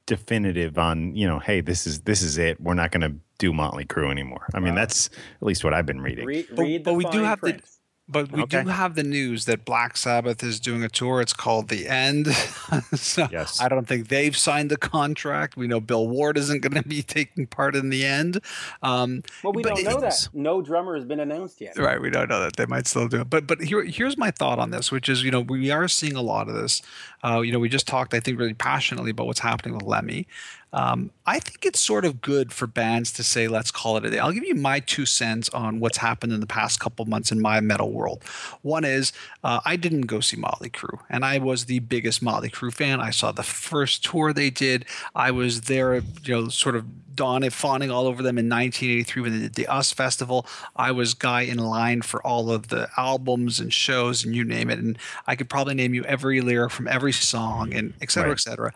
definitive 0.05 0.77
on, 0.77 1.15
you 1.15 1.25
know, 1.27 1.39
hey, 1.39 1.61
this 1.61 1.87
is 1.87 2.01
this 2.01 2.21
is 2.21 2.37
it. 2.37 2.59
We're 2.59 2.73
not 2.73 2.91
going 2.91 3.01
to 3.01 3.13
do 3.43 3.51
Motley 3.53 3.83
Crue 3.85 4.09
anymore. 4.09 4.45
I 4.53 4.59
mean, 4.59 4.73
Wow. 4.73 4.81
that's 4.81 5.07
at 5.41 5.43
least 5.43 5.63
what 5.65 5.73
I've 5.73 5.85
been 5.85 5.99
reading. 6.01 6.25
Read, 6.25 6.47
But- 6.49 6.59
read 6.63 6.83
but 6.85 6.91
the 6.91 6.97
we 6.97 7.03
do 7.05 7.11
fine 7.11 7.23
have 7.25 7.41
the- 7.41 7.59
But 8.05 8.33
we 8.33 8.41
Okay. 8.43 8.63
do 8.63 8.67
have 8.69 8.95
the 8.95 9.03
news 9.03 9.45
that 9.45 9.63
Black 9.63 9.95
Sabbath 9.95 10.43
is 10.43 10.59
doing 10.59 10.83
a 10.83 10.89
tour. 10.89 11.21
It's 11.21 11.31
called 11.31 11.69
The 11.69 11.87
End. 11.87 12.27
so 12.93 13.29
Yes. 13.31 13.61
I 13.61 13.69
don't 13.69 13.87
think 13.87 14.09
they've 14.09 14.35
signed 14.35 14.69
the 14.69 14.75
contract. 14.77 15.55
We 15.55 15.67
know 15.67 15.79
Bill 15.79 16.05
Ward 16.09 16.37
isn't 16.37 16.59
going 16.61 16.73
to 16.83 16.87
be 16.87 17.01
taking 17.17 17.47
part 17.47 17.77
in 17.77 17.89
the 17.89 18.05
end. 18.05 18.41
Um, 18.81 19.23
Well, 19.41 19.53
we 19.53 19.63
but 19.63 19.75
don't 19.75 19.83
know 19.85 19.99
that. 20.01 20.27
No 20.33 20.61
drummer 20.61 20.95
has 20.95 21.05
been 21.05 21.21
announced 21.21 21.61
yet. 21.61 21.77
Right, 21.77 22.01
we 22.01 22.09
don't 22.09 22.29
know 22.29 22.41
that 22.41 22.57
they 22.57 22.65
might 22.65 22.87
still 22.87 23.07
do 23.07 23.21
it, 23.21 23.29
but 23.29 23.47
but 23.47 23.61
here 23.61 23.83
here's 23.85 24.17
my 24.17 24.31
thought 24.31 24.59
on 24.59 24.71
this, 24.71 24.91
which 24.91 25.07
is 25.07 25.23
you 25.23 25.31
know 25.31 25.39
we 25.39 25.71
are 25.71 25.87
seeing 25.87 26.17
a 26.17 26.21
lot 26.21 26.49
of 26.49 26.55
this. 26.55 26.81
Uh, 27.23 27.39
you 27.39 27.53
know, 27.53 27.59
we 27.59 27.69
just 27.69 27.87
talked, 27.87 28.13
I 28.13 28.19
think, 28.19 28.37
really 28.37 28.53
passionately 28.53 29.11
about 29.11 29.27
what's 29.27 29.39
happening 29.39 29.75
with 29.75 29.83
Lemmy. 29.85 30.27
Um, 30.73 31.11
I 31.27 31.39
think 31.39 31.65
it's 31.65 31.79
sort 31.79 32.03
of 32.03 32.19
good 32.19 32.51
for 32.51 32.65
bands 32.67 33.11
to 33.13 33.23
say, 33.23 33.47
let's 33.47 33.69
call 33.71 33.95
it 33.97 34.05
a 34.05 34.09
day. 34.09 34.19
I'll 34.19 34.31
give 34.31 34.43
you 34.43 34.55
my 34.55 34.79
two 34.79 35.05
cents 35.05 35.47
on 35.49 35.79
what's 35.79 35.97
happened 35.97 36.33
in 36.33 36.39
the 36.39 36.47
past 36.47 36.79
couple 36.79 37.05
months 37.05 37.31
in 37.31 37.39
my 37.39 37.61
metal 37.61 37.91
world. 37.91 38.23
One 38.63 38.83
is 38.83 39.13
uh, 39.43 39.61
I 39.65 39.75
didn't 39.75 40.01
go 40.07 40.19
see 40.19 40.35
Motley 40.35 40.69
Crue, 40.71 40.99
and 41.09 41.23
I 41.23 41.37
was 41.37 41.65
the 41.65 41.79
biggest 41.79 42.21
Motley 42.23 42.49
Crue 42.49 42.73
fan. 42.73 42.99
I 42.99 43.11
saw 43.11 43.31
the 43.31 43.43
first 43.43 44.03
tour 44.03 44.33
they 44.33 44.49
did. 44.49 44.85
I 45.15 45.29
was 45.31 45.61
there, 45.61 45.95
you 45.95 46.03
know, 46.27 46.49
sort 46.49 46.75
of 46.75 46.85
dawning, 47.15 47.51
fawning 47.51 47.91
all 47.91 48.07
over 48.07 48.23
them 48.23 48.39
in 48.39 48.49
1983 48.49 49.21
when 49.21 49.31
they 49.33 49.39
did 49.47 49.53
the 49.53 49.67
US 49.71 49.91
Festival. 49.91 50.47
I 50.75 50.91
was 50.91 51.13
guy 51.13 51.41
in 51.41 51.59
line 51.59 52.01
for 52.01 52.25
all 52.25 52.49
of 52.51 52.69
the 52.69 52.89
albums 52.97 53.59
and 53.59 53.71
shows 53.71 54.25
and 54.25 54.35
you 54.35 54.43
name 54.43 54.71
it. 54.71 54.79
And 54.79 54.97
I 55.27 55.35
could 55.35 55.47
probably 55.47 55.75
name 55.75 55.93
you 55.93 56.03
every 56.05 56.41
lyric 56.41 56.71
from 56.71 56.87
every 56.87 57.11
song 57.13 57.71
and 57.71 57.93
et 58.01 58.09
cetera, 58.09 58.29
Right. 58.29 58.39
et 58.39 58.41
cetera. 58.41 58.73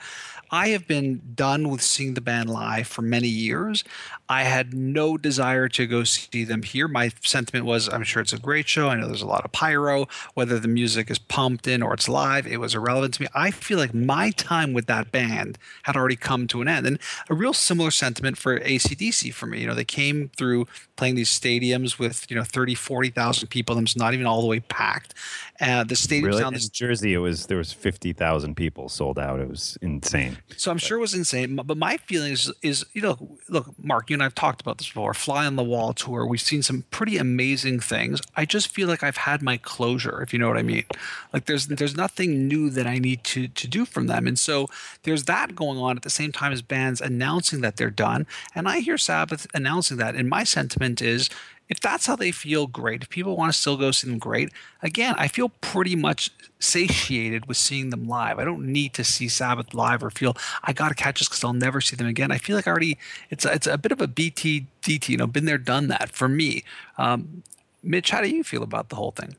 I 0.50 0.70
have 0.70 0.88
been 0.88 1.22
done 1.36 1.70
with 1.70 1.82
seeing 1.82 2.14
the 2.14 2.22
band 2.22 2.50
live 2.50 2.88
for 2.88 3.02
many 3.02 3.28
years. 3.28 3.84
I 4.30 4.44
had 4.44 4.74
no 4.74 5.18
desire 5.18 5.68
to 5.70 5.86
go 5.88 6.04
see 6.04 6.44
them 6.44 6.64
here. 6.64 6.88
My 6.88 7.12
sentiment 7.22 7.66
was 7.66 7.90
I'm 7.90 8.04
sure 8.04 8.22
it's 8.22 8.34
a 8.34 8.40
great 8.40 8.68
show. 8.68 8.90
I 8.90 8.96
know 8.96 9.08
there's 9.08 9.22
a 9.22 9.28
lot 9.28 9.46
of 9.46 9.52
pyro, 9.52 10.08
whether 10.34 10.60
the 10.60 10.68
music 10.68 11.10
is 11.10 11.20
pumped 11.20 11.68
in 11.68 11.82
or 11.82 11.94
it's 11.94 12.10
live, 12.10 12.48
it 12.48 12.60
was 12.60 12.76
irrelevant 12.76 13.16
to 13.16 13.24
me. 13.24 13.28
I 13.34 13.52
feel 13.52 13.78
like 13.78 13.94
my 13.94 14.32
time 14.32 14.74
with 14.74 14.88
that 14.88 15.12
band 15.12 15.58
had 15.84 15.96
already 15.96 16.16
come 16.16 16.48
to 16.48 16.62
an 16.62 16.68
end. 16.68 16.88
And 16.88 17.00
a 17.30 17.34
real 17.34 17.54
similar 17.54 17.92
sentiment 17.92 18.38
for 18.38 18.60
ACDC 18.60 19.34
for 19.34 19.48
me. 19.48 19.62
You 19.62 19.68
know, 19.68 19.76
they 19.76 19.86
came 19.86 20.30
through 20.36 20.68
playing 20.98 21.16
these 21.16 21.30
stadiums 21.30 22.00
with, 22.00 22.30
you 22.30 22.36
know, 22.36 22.44
30, 22.44 22.76
40,000 22.76 23.48
people. 23.48 23.76
Them 23.76 23.86
not 23.96 24.14
even 24.14 24.26
all 24.26 24.42
the 24.42 24.48
way 24.48 24.60
packed. 24.60 25.14
Uh, 25.60 25.84
the 25.84 25.96
stadium 25.96 26.26
Really, 26.26 26.42
sound 26.42 26.56
in 26.56 26.60
is 26.60 26.70
Jersey, 26.70 27.14
it 27.14 27.18
was 27.18 27.48
there 27.48 27.58
was 27.58 27.74
fifty 27.74 28.14
thousand 28.14 28.56
people 28.56 28.90
sold 28.90 29.18
out. 29.18 29.40
It 29.40 29.50
was 29.50 29.78
insane. 29.82 30.38
So 30.56 30.70
I'm 30.70 30.78
sure 30.78 30.98
it 30.98 31.02
was 31.02 31.16
insane. 31.16 31.56
But 31.56 31.78
my 31.78 31.98
feeling 31.98 32.34
is, 32.34 32.52
is 32.62 32.86
you 32.94 33.02
know, 33.02 33.38
look, 33.50 33.68
Mark, 33.84 34.10
you 34.10 34.16
and 34.16 34.22
I've 34.22 34.36
talked 34.36 34.62
about 34.62 34.78
this 34.78 34.88
before. 34.88 35.16
Fly 35.16 35.48
on 35.48 35.56
the 35.56 35.64
Wall 35.64 35.94
tour. 35.94 36.28
We've 36.28 36.42
seen 36.42 36.62
some 36.62 36.84
pretty 36.92 37.18
amazing 37.18 37.80
things. 37.80 38.22
I 38.36 38.46
just 38.46 38.68
feel 38.68 38.88
like 38.88 39.02
I've 39.02 39.18
had 39.18 39.42
my 39.42 39.58
closure, 39.58 40.22
if 40.22 40.32
you 40.32 40.38
know 40.38 40.48
what 40.48 40.58
I 40.58 40.62
mean. 40.62 40.86
Like 41.34 41.46
there's 41.46 41.68
there's 41.68 41.98
nothing 41.98 42.48
new 42.48 42.70
that 42.70 42.86
I 42.86 43.00
need 43.00 43.24
to 43.26 43.48
to 43.48 43.68
do 43.68 43.86
from 43.86 44.06
them, 44.06 44.28
and 44.28 44.38
so 44.38 44.68
there's 45.04 45.24
that 45.24 45.56
going 45.56 45.80
on 45.80 45.98
at 45.98 46.04
the 46.04 46.12
same 46.12 46.32
time 46.32 46.54
as 46.54 46.62
bands 46.62 47.02
announcing 47.02 47.62
that 47.62 47.78
they're 47.78 47.90
done. 47.90 48.28
And 48.54 48.68
I 48.68 48.80
hear 48.80 48.98
Sabbath 49.00 49.48
announcing 49.56 49.98
that, 49.98 50.14
and 50.14 50.30
my 50.30 50.44
sentiment 50.44 50.87
is. 51.02 51.30
If 51.70 51.82
that's 51.82 52.06
how 52.06 52.16
they 52.16 52.32
feel, 52.32 52.66
great. 52.66 53.04
If 53.04 53.10
people 53.10 53.36
want 53.36 53.52
to 53.52 53.58
still 53.58 53.76
go 53.76 53.92
see 53.92 54.08
them, 54.08 54.20
great. 54.20 54.52
Again, 54.82 55.16
I 55.18 55.28
feel 55.28 55.50
pretty 55.50 55.96
much 55.96 56.32
satiated 56.60 57.46
with 57.48 57.58
seeing 57.58 57.90
them 57.90 58.08
live. 58.08 58.40
I 58.40 58.46
don't 58.46 58.66
need 58.68 58.94
to 58.94 59.04
see 59.04 59.28
Sabbath 59.28 59.74
live 59.74 60.02
or 60.02 60.10
feel 60.10 60.38
I 60.64 60.72
got 60.72 60.90
to 60.90 60.96
catch 60.96 61.20
this 61.20 61.28
because 61.28 61.44
I'll 61.44 61.54
never 61.54 61.82
see 61.82 61.96
them 61.96 62.08
again. 62.08 62.32
I 62.32 62.38
feel 62.38 62.56
like 62.56 62.68
I 62.68 62.72
already 62.72 62.98
it's 63.30 63.44
a, 63.44 63.54
it's 63.54 63.68
a 63.68 63.78
bit 63.78 63.92
of 63.92 64.02
a 64.02 64.08
BT 64.08 64.68
DT. 64.82 65.10
You 65.10 65.18
know, 65.18 65.28
been 65.28 65.46
there, 65.46 65.58
done 65.58 65.88
that 65.90 66.12
for 66.12 66.30
me. 66.30 66.64
Um, 66.98 67.44
Mitch, 67.84 68.12
how 68.12 68.22
do 68.22 68.30
you 68.30 68.44
feel 68.44 68.64
about 68.64 68.90
the 68.90 68.96
whole 68.96 69.12
thing? 69.12 69.36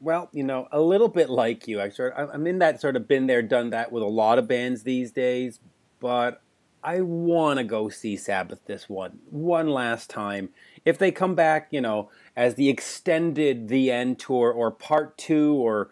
Well, 0.00 0.30
you 0.32 0.42
know, 0.42 0.68
a 0.72 0.80
little 0.80 1.08
bit 1.08 1.30
like 1.30 1.68
you. 1.68 1.80
I 1.80 1.90
sort 1.90 2.14
of, 2.14 2.30
I'm 2.32 2.46
in 2.46 2.58
that 2.58 2.80
sort 2.80 2.96
of 2.96 3.06
been 3.06 3.28
there, 3.28 3.40
done 3.40 3.70
that 3.70 3.92
with 3.92 4.02
a 4.02 4.06
lot 4.06 4.38
of 4.38 4.48
bands 4.48 4.82
these 4.82 5.12
days. 5.12 5.60
But 6.00 6.40
I 6.84 7.00
want 7.00 7.58
to 7.58 7.64
go 7.64 7.88
see 7.88 8.16
Sabbath 8.16 8.66
this 8.66 8.88
one 8.88 9.18
one 9.30 9.68
last 9.68 10.10
time. 10.10 10.50
If 10.84 10.98
they 10.98 11.12
come 11.12 11.34
back, 11.34 11.68
you 11.70 11.80
know, 11.80 12.10
as 12.36 12.54
the 12.56 12.68
extended 12.68 13.68
the 13.68 13.90
end 13.90 14.18
tour 14.18 14.50
or 14.50 14.70
part 14.70 15.16
two, 15.16 15.54
or 15.54 15.90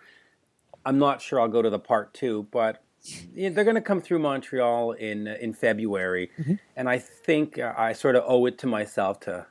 I'm 0.85 0.99
not 0.99 1.23
sure 1.23 1.41
I'll 1.41 1.49
go 1.49 1.63
to 1.63 1.71
the 1.71 1.79
part 1.79 2.13
two, 2.13 2.49
but 2.51 2.83
they're 3.35 3.65
going 3.65 3.77
to 3.77 3.81
come 3.81 4.01
through 4.01 4.19
Montreal 4.19 4.93
in 4.93 5.27
in 5.27 5.55
February, 5.55 6.31
and 6.77 6.89
I 6.89 6.99
think 6.99 7.59
uh, 7.59 7.73
I 7.77 7.93
sort 7.93 8.17
of 8.17 8.25
owe 8.27 8.47
it 8.47 8.59
to 8.59 8.67
myself 8.67 9.21
to 9.21 9.47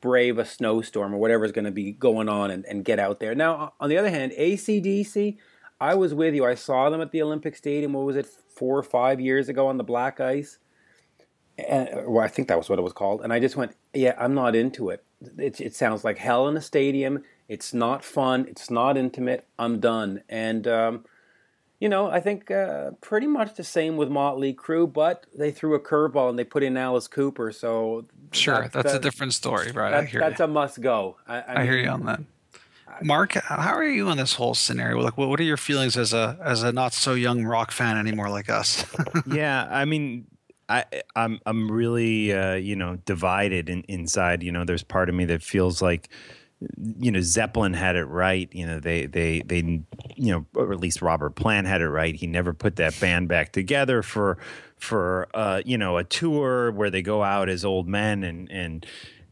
brave 0.00 0.38
a 0.38 0.44
snowstorm 0.44 1.14
or 1.14 1.16
whatever's 1.16 1.50
going 1.50 1.64
to 1.64 1.70
be 1.70 1.90
going 1.90 2.28
on 2.28 2.50
and, 2.50 2.66
and 2.66 2.84
get 2.84 2.98
out 2.98 3.20
there. 3.20 3.34
Now, 3.34 3.72
on 3.80 3.88
the 3.88 3.96
other 3.96 4.10
hand, 4.10 4.32
ACDC, 4.38 5.38
I 5.80 5.94
was 5.94 6.12
with 6.12 6.34
you. 6.34 6.44
I 6.44 6.54
saw 6.56 6.90
them 6.90 7.00
at 7.00 7.10
the 7.10 7.22
Olympic 7.22 7.56
Stadium. 7.56 7.94
What 7.94 8.04
was 8.04 8.16
it, 8.16 8.26
four 8.26 8.78
or 8.78 8.82
five 8.82 9.18
years 9.18 9.48
ago 9.48 9.66
on 9.66 9.78
the 9.78 9.84
black 9.84 10.20
ice? 10.20 10.58
And, 11.58 11.88
well, 12.06 12.24
I 12.24 12.28
think 12.28 12.48
that 12.48 12.58
was 12.58 12.68
what 12.68 12.78
it 12.78 12.82
was 12.82 12.92
called. 12.92 13.22
And 13.22 13.32
I 13.32 13.38
just 13.38 13.54
went, 13.56 13.72
yeah, 13.92 14.14
I'm 14.18 14.34
not 14.34 14.56
into 14.56 14.90
it. 14.90 15.04
It, 15.38 15.60
it 15.60 15.74
sounds 15.74 16.02
like 16.04 16.18
hell 16.18 16.48
in 16.48 16.56
a 16.56 16.60
stadium. 16.60 17.22
It's 17.48 17.72
not 17.72 18.04
fun. 18.04 18.46
It's 18.48 18.70
not 18.70 18.96
intimate. 18.96 19.46
I'm 19.58 19.78
done. 19.78 20.22
And, 20.28 20.66
um, 20.66 21.04
you 21.78 21.88
know, 21.88 22.08
I 22.10 22.20
think 22.20 22.50
uh, 22.50 22.92
pretty 23.00 23.26
much 23.26 23.54
the 23.54 23.64
same 23.64 23.96
with 23.96 24.08
Motley 24.08 24.52
Crue, 24.54 24.90
but 24.92 25.26
they 25.36 25.50
threw 25.52 25.74
a 25.74 25.80
curveball 25.80 26.30
and 26.30 26.38
they 26.38 26.44
put 26.44 26.62
in 26.62 26.76
Alice 26.76 27.06
Cooper. 27.08 27.52
So 27.52 28.06
Sure, 28.32 28.62
that- 28.62 28.72
that's 28.72 28.90
a 28.90 28.94
that- 28.94 29.02
different 29.02 29.34
story, 29.34 29.70
right? 29.72 29.94
I 29.94 30.04
hear 30.04 30.20
that's 30.20 30.38
you. 30.40 30.46
a 30.46 30.48
must 30.48 30.80
go. 30.80 31.16
I, 31.28 31.36
I, 31.40 31.60
I 31.60 31.64
hear 31.64 31.76
you 31.78 31.88
on 31.88 32.04
that. 32.06 32.20
Mark, 33.02 33.32
how 33.34 33.74
are 33.74 33.84
you 33.84 34.08
on 34.08 34.16
this 34.16 34.34
whole 34.34 34.54
scenario? 34.54 35.00
Like, 35.02 35.18
what 35.18 35.28
what 35.28 35.40
are 35.40 35.44
your 35.44 35.56
feelings 35.56 35.96
as 35.96 36.12
a 36.12 36.38
as 36.40 36.62
a 36.62 36.70
not 36.70 36.92
so 36.92 37.14
young 37.14 37.44
rock 37.44 37.72
fan 37.72 37.96
anymore 37.96 38.28
like 38.30 38.48
us? 38.48 38.84
yeah, 39.26 39.66
I 39.68 39.84
mean, 39.84 40.26
I 40.68 40.84
I'm 41.14 41.40
I'm 41.46 41.70
really 41.70 42.32
uh, 42.32 42.54
you 42.54 42.76
know 42.76 42.96
divided 43.04 43.68
in, 43.68 43.82
inside. 43.88 44.42
You 44.42 44.52
know, 44.52 44.64
there's 44.64 44.82
part 44.82 45.08
of 45.08 45.14
me 45.14 45.24
that 45.26 45.42
feels 45.42 45.82
like 45.82 46.08
you 46.78 47.10
know 47.10 47.20
Zeppelin 47.20 47.74
had 47.74 47.96
it 47.96 48.04
right. 48.04 48.48
You 48.52 48.66
know, 48.66 48.80
they 48.80 49.06
they 49.06 49.40
they 49.40 49.58
you 50.16 50.32
know, 50.32 50.46
or 50.54 50.72
at 50.72 50.80
least 50.80 51.02
Robert 51.02 51.30
Plant 51.30 51.66
had 51.66 51.80
it 51.80 51.88
right. 51.88 52.14
He 52.14 52.26
never 52.26 52.52
put 52.52 52.76
that 52.76 52.98
band 53.00 53.28
back 53.28 53.52
together 53.52 54.02
for 54.02 54.38
for 54.76 55.28
uh, 55.34 55.62
you 55.64 55.78
know 55.78 55.96
a 55.98 56.04
tour 56.04 56.70
where 56.72 56.90
they 56.90 57.02
go 57.02 57.22
out 57.22 57.48
as 57.48 57.64
old 57.64 57.88
men 57.88 58.24
and 58.24 58.50
and 58.50 58.86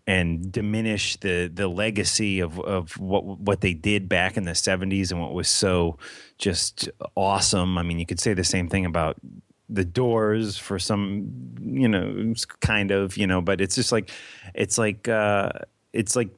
and 0.06 0.50
diminish 0.50 1.16
the 1.16 1.50
the 1.52 1.68
legacy 1.68 2.40
of 2.40 2.58
of 2.60 2.98
what 2.98 3.24
what 3.24 3.60
they 3.60 3.74
did 3.74 4.08
back 4.08 4.36
in 4.36 4.44
the 4.44 4.52
70s 4.52 5.10
and 5.12 5.20
what 5.20 5.32
was 5.32 5.48
so 5.48 5.96
just 6.38 6.88
awesome. 7.14 7.78
I 7.78 7.82
mean, 7.82 7.98
you 7.98 8.06
could 8.06 8.20
say 8.20 8.34
the 8.34 8.44
same 8.44 8.68
thing 8.68 8.84
about 8.84 9.16
the 9.72 9.84
doors 9.84 10.58
for 10.58 10.78
some 10.78 11.30
you 11.60 11.88
know 11.88 12.34
kind 12.60 12.90
of 12.90 13.16
you 13.16 13.26
know 13.26 13.40
but 13.40 13.60
it's 13.60 13.74
just 13.74 13.92
like 13.92 14.10
it's 14.54 14.76
like 14.76 15.08
uh 15.08 15.50
it's 15.92 16.14
like 16.14 16.28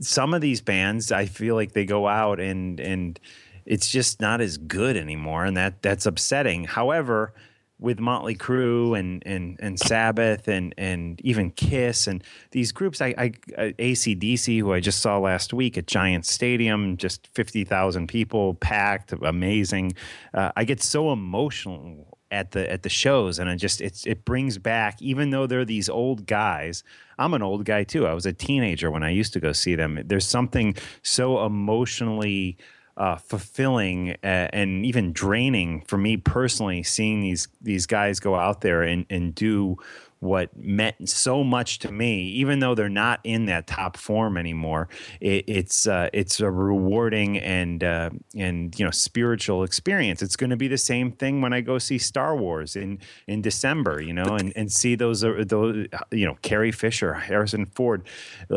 some 0.00 0.34
of 0.34 0.40
these 0.40 0.60
bands 0.60 1.10
i 1.12 1.24
feel 1.24 1.54
like 1.54 1.72
they 1.72 1.84
go 1.84 2.06
out 2.06 2.38
and 2.38 2.78
and 2.80 3.18
it's 3.64 3.88
just 3.88 4.20
not 4.20 4.40
as 4.40 4.58
good 4.58 4.96
anymore 4.96 5.44
and 5.44 5.56
that 5.56 5.82
that's 5.82 6.06
upsetting 6.06 6.64
however 6.64 7.32
with 7.80 7.98
Motley 7.98 8.36
Crue 8.36 8.96
and 8.98 9.22
and 9.26 9.58
and 9.60 9.78
Sabbath 9.78 10.46
and 10.46 10.74
and 10.76 11.20
even 11.22 11.50
Kiss 11.50 12.06
and 12.06 12.22
these 12.50 12.72
groups, 12.72 13.00
I, 13.00 13.14
I 13.18 13.32
ACDC, 13.78 14.58
who 14.60 14.72
I 14.72 14.80
just 14.80 15.00
saw 15.00 15.18
last 15.18 15.54
week 15.54 15.78
at 15.78 15.86
Giant 15.86 16.26
Stadium, 16.26 16.96
just 16.98 17.26
fifty 17.28 17.64
thousand 17.64 18.08
people 18.08 18.54
packed, 18.54 19.12
amazing. 19.12 19.94
Uh, 20.34 20.52
I 20.56 20.64
get 20.64 20.82
so 20.82 21.10
emotional 21.10 22.09
at 22.30 22.52
the 22.52 22.70
at 22.70 22.82
the 22.82 22.88
shows, 22.88 23.38
and 23.38 23.50
I 23.50 23.56
just 23.56 23.80
it's 23.80 24.06
it 24.06 24.24
brings 24.24 24.58
back, 24.58 25.00
even 25.02 25.30
though 25.30 25.46
they're 25.46 25.64
these 25.64 25.88
old 25.88 26.26
guys. 26.26 26.84
I'm 27.18 27.34
an 27.34 27.42
old 27.42 27.64
guy 27.64 27.84
too. 27.84 28.06
I 28.06 28.14
was 28.14 28.26
a 28.26 28.32
teenager 28.32 28.90
when 28.90 29.02
I 29.02 29.10
used 29.10 29.32
to 29.34 29.40
go 29.40 29.52
see 29.52 29.74
them. 29.74 30.00
There's 30.04 30.26
something 30.26 30.74
so 31.02 31.44
emotionally 31.44 32.56
uh, 32.96 33.16
fulfilling 33.16 34.10
uh, 34.22 34.48
and 34.52 34.84
even 34.84 35.12
draining 35.12 35.82
for 35.82 35.96
me 35.96 36.16
personally 36.16 36.82
seeing 36.82 37.20
these 37.20 37.48
these 37.60 37.86
guys 37.86 38.20
go 38.20 38.34
out 38.34 38.60
there 38.60 38.82
and, 38.82 39.06
and 39.08 39.34
do 39.34 39.76
what 40.20 40.54
meant 40.54 41.08
so 41.08 41.42
much 41.42 41.78
to 41.80 41.90
me, 41.90 42.24
even 42.24 42.60
though 42.60 42.74
they're 42.74 42.90
not 42.90 43.20
in 43.24 43.46
that 43.46 43.66
top 43.66 43.96
form 43.96 44.36
anymore. 44.36 44.88
It, 45.20 45.44
it's 45.46 45.86
uh, 45.86 46.10
it's 46.12 46.40
a 46.40 46.50
rewarding 46.50 47.38
and 47.38 47.82
uh, 47.82 48.10
and 48.36 48.78
you 48.78 48.84
know 48.84 48.90
spiritual 48.90 49.64
experience. 49.64 50.22
It's 50.22 50.36
going 50.36 50.50
to 50.50 50.56
be 50.56 50.68
the 50.68 50.78
same 50.78 51.10
thing 51.12 51.40
when 51.40 51.54
I 51.54 51.62
go 51.62 51.78
see 51.78 51.96
Star 51.98 52.36
Wars 52.36 52.76
in 52.76 52.98
in 53.26 53.40
December, 53.40 54.02
you 54.02 54.12
know, 54.12 54.36
and, 54.36 54.52
and 54.54 54.70
see 54.70 54.94
those 54.94 55.24
uh, 55.24 55.42
those 55.46 55.86
you 56.10 56.26
know 56.26 56.36
Carrie 56.42 56.72
Fisher, 56.72 57.14
Harrison 57.14 57.64
Ford, 57.64 58.06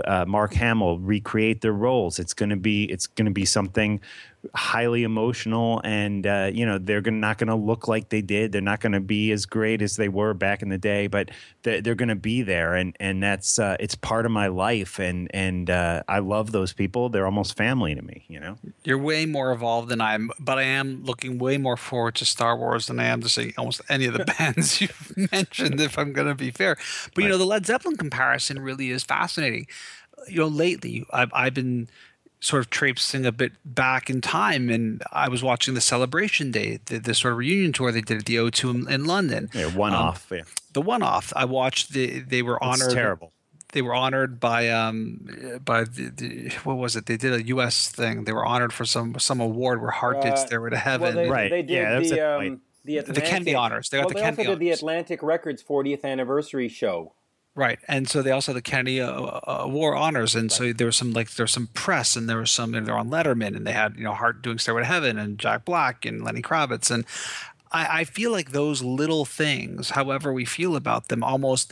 uh, 0.06 0.26
Mark 0.28 0.54
Hamill 0.54 1.00
recreate 1.00 1.62
their 1.62 1.74
roles. 1.74 2.20
It's 2.20 2.34
going 2.34 2.50
to 2.50 2.58
be 2.58 2.84
it's 2.86 3.08
going 3.08 3.26
to 3.26 3.32
be 3.32 3.46
something 3.46 4.02
highly 4.54 5.04
emotional 5.04 5.80
and 5.84 6.28
uh, 6.28 6.52
you 6.54 6.66
know 6.66 6.78
they're 6.78 7.02
gonna, 7.02 7.18
not 7.18 7.38
going 7.38 7.48
to 7.48 7.56
look 7.56 7.88
like 7.88 8.10
they 8.10 8.22
did. 8.22 8.52
They're 8.52 8.62
not 8.62 8.82
going 8.82 8.92
to 8.92 9.00
be 9.00 9.32
as 9.32 9.46
great 9.46 9.82
as 9.82 9.96
they 9.96 10.10
were 10.10 10.34
back 10.34 10.62
in 10.62 10.70
the 10.70 10.78
day 10.78 11.08
but 11.08 11.32
they're, 11.64 11.82
they're 11.82 11.96
going 11.96 12.10
to 12.10 12.16
be 12.16 12.42
there. 12.42 12.76
And 12.76 12.96
and 13.00 13.24
that's 13.24 13.60
uh, 13.60 13.78
it's 13.80 13.96
part 13.96 14.26
of 14.26 14.32
my 14.32 14.48
life. 14.48 15.00
And 15.00 15.30
and 15.34 15.70
uh, 15.70 16.04
I 16.08 16.20
love 16.20 16.52
those 16.52 16.74
people. 16.74 17.10
They're 17.10 17.26
almost 17.26 17.56
family 17.58 17.96
to 17.96 18.02
me 18.02 18.26
you 18.28 18.40
know? 18.40 18.58
You're 18.84 18.98
way 18.98 19.26
more 19.26 19.52
evolved 19.52 19.90
than 19.90 20.02
I 20.02 20.16
am 20.16 20.32
but 20.40 20.58
I 20.58 20.64
am 20.64 21.04
looking 21.04 21.38
way 21.38 21.58
more 21.58 21.78
forward 21.78 22.16
to 22.16 22.26
Star 22.26 22.58
Wars 22.58 22.88
than 22.88 23.00
I 23.00 23.06
am 23.06 23.22
to 23.22 23.30
see 23.30 23.54
almost 23.58 23.82
any 23.90 24.06
of 24.06 24.14
the 24.14 24.26
bands 24.38 24.82
you've 24.82 25.32
mentioned 25.32 25.80
if 25.80 25.98
I'm 25.98 26.14
going 26.14 26.28
to 26.28 26.36
be 26.36 26.52
fair. 26.52 26.78
But 27.14 27.24
you 27.24 27.30
know 27.30 27.38
the 27.38 27.46
Led 27.46 27.66
Zeppelin 27.66 27.98
comparison 27.98 28.60
really 28.60 28.90
is 28.90 29.04
fascinating. 29.04 29.68
You 30.28 30.40
know 30.40 30.48
lately 30.48 31.06
I've, 31.12 31.32
I've 31.34 31.54
been 31.54 31.90
sort 32.44 32.60
of 32.60 32.70
traipsing 32.70 33.26
a 33.26 33.32
bit 33.32 33.54
back 33.64 34.10
in 34.10 34.20
time, 34.20 34.70
and 34.70 35.02
I 35.14 35.30
was 35.30 35.42
watching 35.42 35.76
the 35.76 35.82
Celebration 35.82 36.52
Day, 36.52 36.80
the, 36.86 37.00
the 37.00 37.14
sort 37.14 37.32
of 37.32 37.38
reunion 37.38 37.72
tour 37.72 37.92
they 37.92 38.02
did 38.02 38.18
at 38.18 38.26
the 38.26 38.36
O2 38.36 38.76
in, 38.76 38.92
in 38.92 39.06
London. 39.06 39.50
Yeah, 39.54 39.68
one 39.68 39.94
um, 39.94 40.04
off. 40.04 40.28
Yeah. 40.30 40.42
The 40.74 40.82
one 40.82 41.02
off. 41.02 41.32
I 41.36 41.46
watched. 41.46 41.94
The, 41.94 42.20
they 42.20 42.42
were 42.42 42.62
honored. 42.62 42.88
It's 42.88 42.94
terrible. 42.94 43.32
They 43.72 43.82
were 43.82 43.96
honored 43.96 44.40
by 44.40 44.70
um 44.70 45.62
by 45.66 45.86
the, 45.86 46.10
the, 46.10 46.50
what 46.64 46.78
was 46.78 46.96
it? 46.96 47.08
They 47.08 47.18
did 47.18 47.34
a 47.34 47.44
U.S. 47.48 47.90
thing. 47.90 48.26
They 48.26 48.34
were 48.34 48.46
honored 48.46 48.72
for 48.72 48.86
some 48.86 49.18
some 49.18 49.40
award 49.40 49.82
where 49.82 49.90
Heart 49.90 50.18
uh, 50.18 50.22
did 50.22 50.38
Stairway 50.38 50.72
to 50.72 50.78
Heaven. 50.78 51.16
Well, 51.16 51.26
they, 51.26 51.30
right. 51.30 51.50
They 51.50 51.62
did 51.64 51.70
yeah, 51.72 52.00
the, 52.00 52.38
um, 52.38 52.62
the, 52.86 53.00
the 53.00 53.22
Kennedy 53.22 53.56
honors. 53.56 53.90
They 53.90 53.98
got 53.98 54.02
well, 54.02 54.10
the 54.10 54.14
they 54.16 54.20
Kennedy 54.20 54.42
also 54.44 54.44
did 54.44 54.50
honors. 54.50 54.60
the 54.60 54.70
Atlantic 54.72 55.24
Records 55.24 55.64
40th 55.64 56.04
anniversary 56.04 56.68
show. 56.68 57.14
Right, 57.56 57.78
and 57.88 58.10
so 58.10 58.24
they 58.24 58.32
also 58.32 58.52
had 58.52 58.58
the 58.58 58.64
Kennedy 58.64 59.00
uh, 59.00 59.12
uh, 59.12 59.66
War 59.68 59.96
honors, 59.96 60.34
and 60.34 60.52
so 60.52 60.74
there 60.74 60.88
was 60.88 60.96
some 60.96 61.14
like 61.14 61.30
there 61.36 61.44
was 61.44 61.52
some 61.52 61.68
press, 61.76 62.16
and 62.16 62.28
there 62.28 62.40
was 62.40 62.50
some 62.50 62.72
they're 62.72 62.98
on 62.98 63.12
Letterman, 63.12 63.56
and 63.56 63.68
they 63.68 63.74
had 63.74 63.96
you 63.96 64.04
know 64.04 64.14
Heart 64.14 64.42
doing 64.42 64.58
Stairway 64.58 64.82
to 64.82 64.88
Heaven, 64.88 65.20
and 65.20 65.38
Jack 65.38 65.64
Black 65.64 66.04
and 66.04 66.24
Lenny 66.24 66.42
Kravitz, 66.42 66.90
and 66.90 67.06
I, 67.72 68.00
I 68.00 68.04
feel 68.06 68.32
like 68.32 68.52
those 68.54 68.82
little 68.82 69.24
things, 69.24 69.92
however 69.92 70.34
we 70.34 70.46
feel 70.46 70.76
about 70.76 71.10
them, 71.10 71.24
almost 71.24 71.72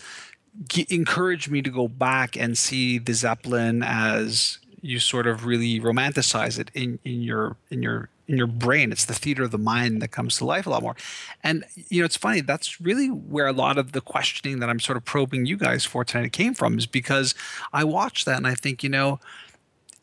g- 0.67 0.85
encourage 0.89 1.49
me 1.49 1.63
to 1.63 1.69
go 1.71 1.87
back 1.87 2.37
and 2.37 2.57
see 2.57 2.99
the 2.99 3.13
Zeppelin 3.13 3.81
as 3.83 4.59
you 4.81 4.99
sort 4.99 5.27
of 5.27 5.45
really 5.45 5.79
romanticize 5.79 6.59
it 6.59 6.71
in 6.73 6.99
in 7.03 7.21
your 7.21 7.57
in 7.69 7.81
your 7.81 8.09
in 8.27 8.37
your 8.37 8.47
brain. 8.47 8.91
It's 8.91 9.05
the 9.05 9.13
theater 9.13 9.43
of 9.43 9.51
the 9.51 9.57
mind 9.57 10.01
that 10.01 10.09
comes 10.09 10.37
to 10.37 10.45
life 10.45 10.65
a 10.65 10.69
lot 10.69 10.81
more. 10.81 10.95
And 11.43 11.65
you 11.89 12.01
know, 12.01 12.05
it's 12.05 12.17
funny. 12.17 12.41
That's 12.41 12.79
really 12.79 13.07
where 13.07 13.47
a 13.47 13.53
lot 13.53 13.77
of 13.77 13.91
the 13.91 14.01
questioning 14.01 14.59
that 14.59 14.69
I'm 14.69 14.79
sort 14.79 14.97
of 14.97 15.05
probing 15.05 15.45
you 15.45 15.57
guys 15.57 15.85
for 15.85 16.03
tonight 16.03 16.31
came 16.31 16.53
from, 16.53 16.77
is 16.77 16.87
because 16.87 17.35
I 17.73 17.83
watched 17.83 18.25
that 18.25 18.37
and 18.37 18.47
I 18.47 18.55
think, 18.55 18.83
you 18.83 18.89
know, 18.89 19.19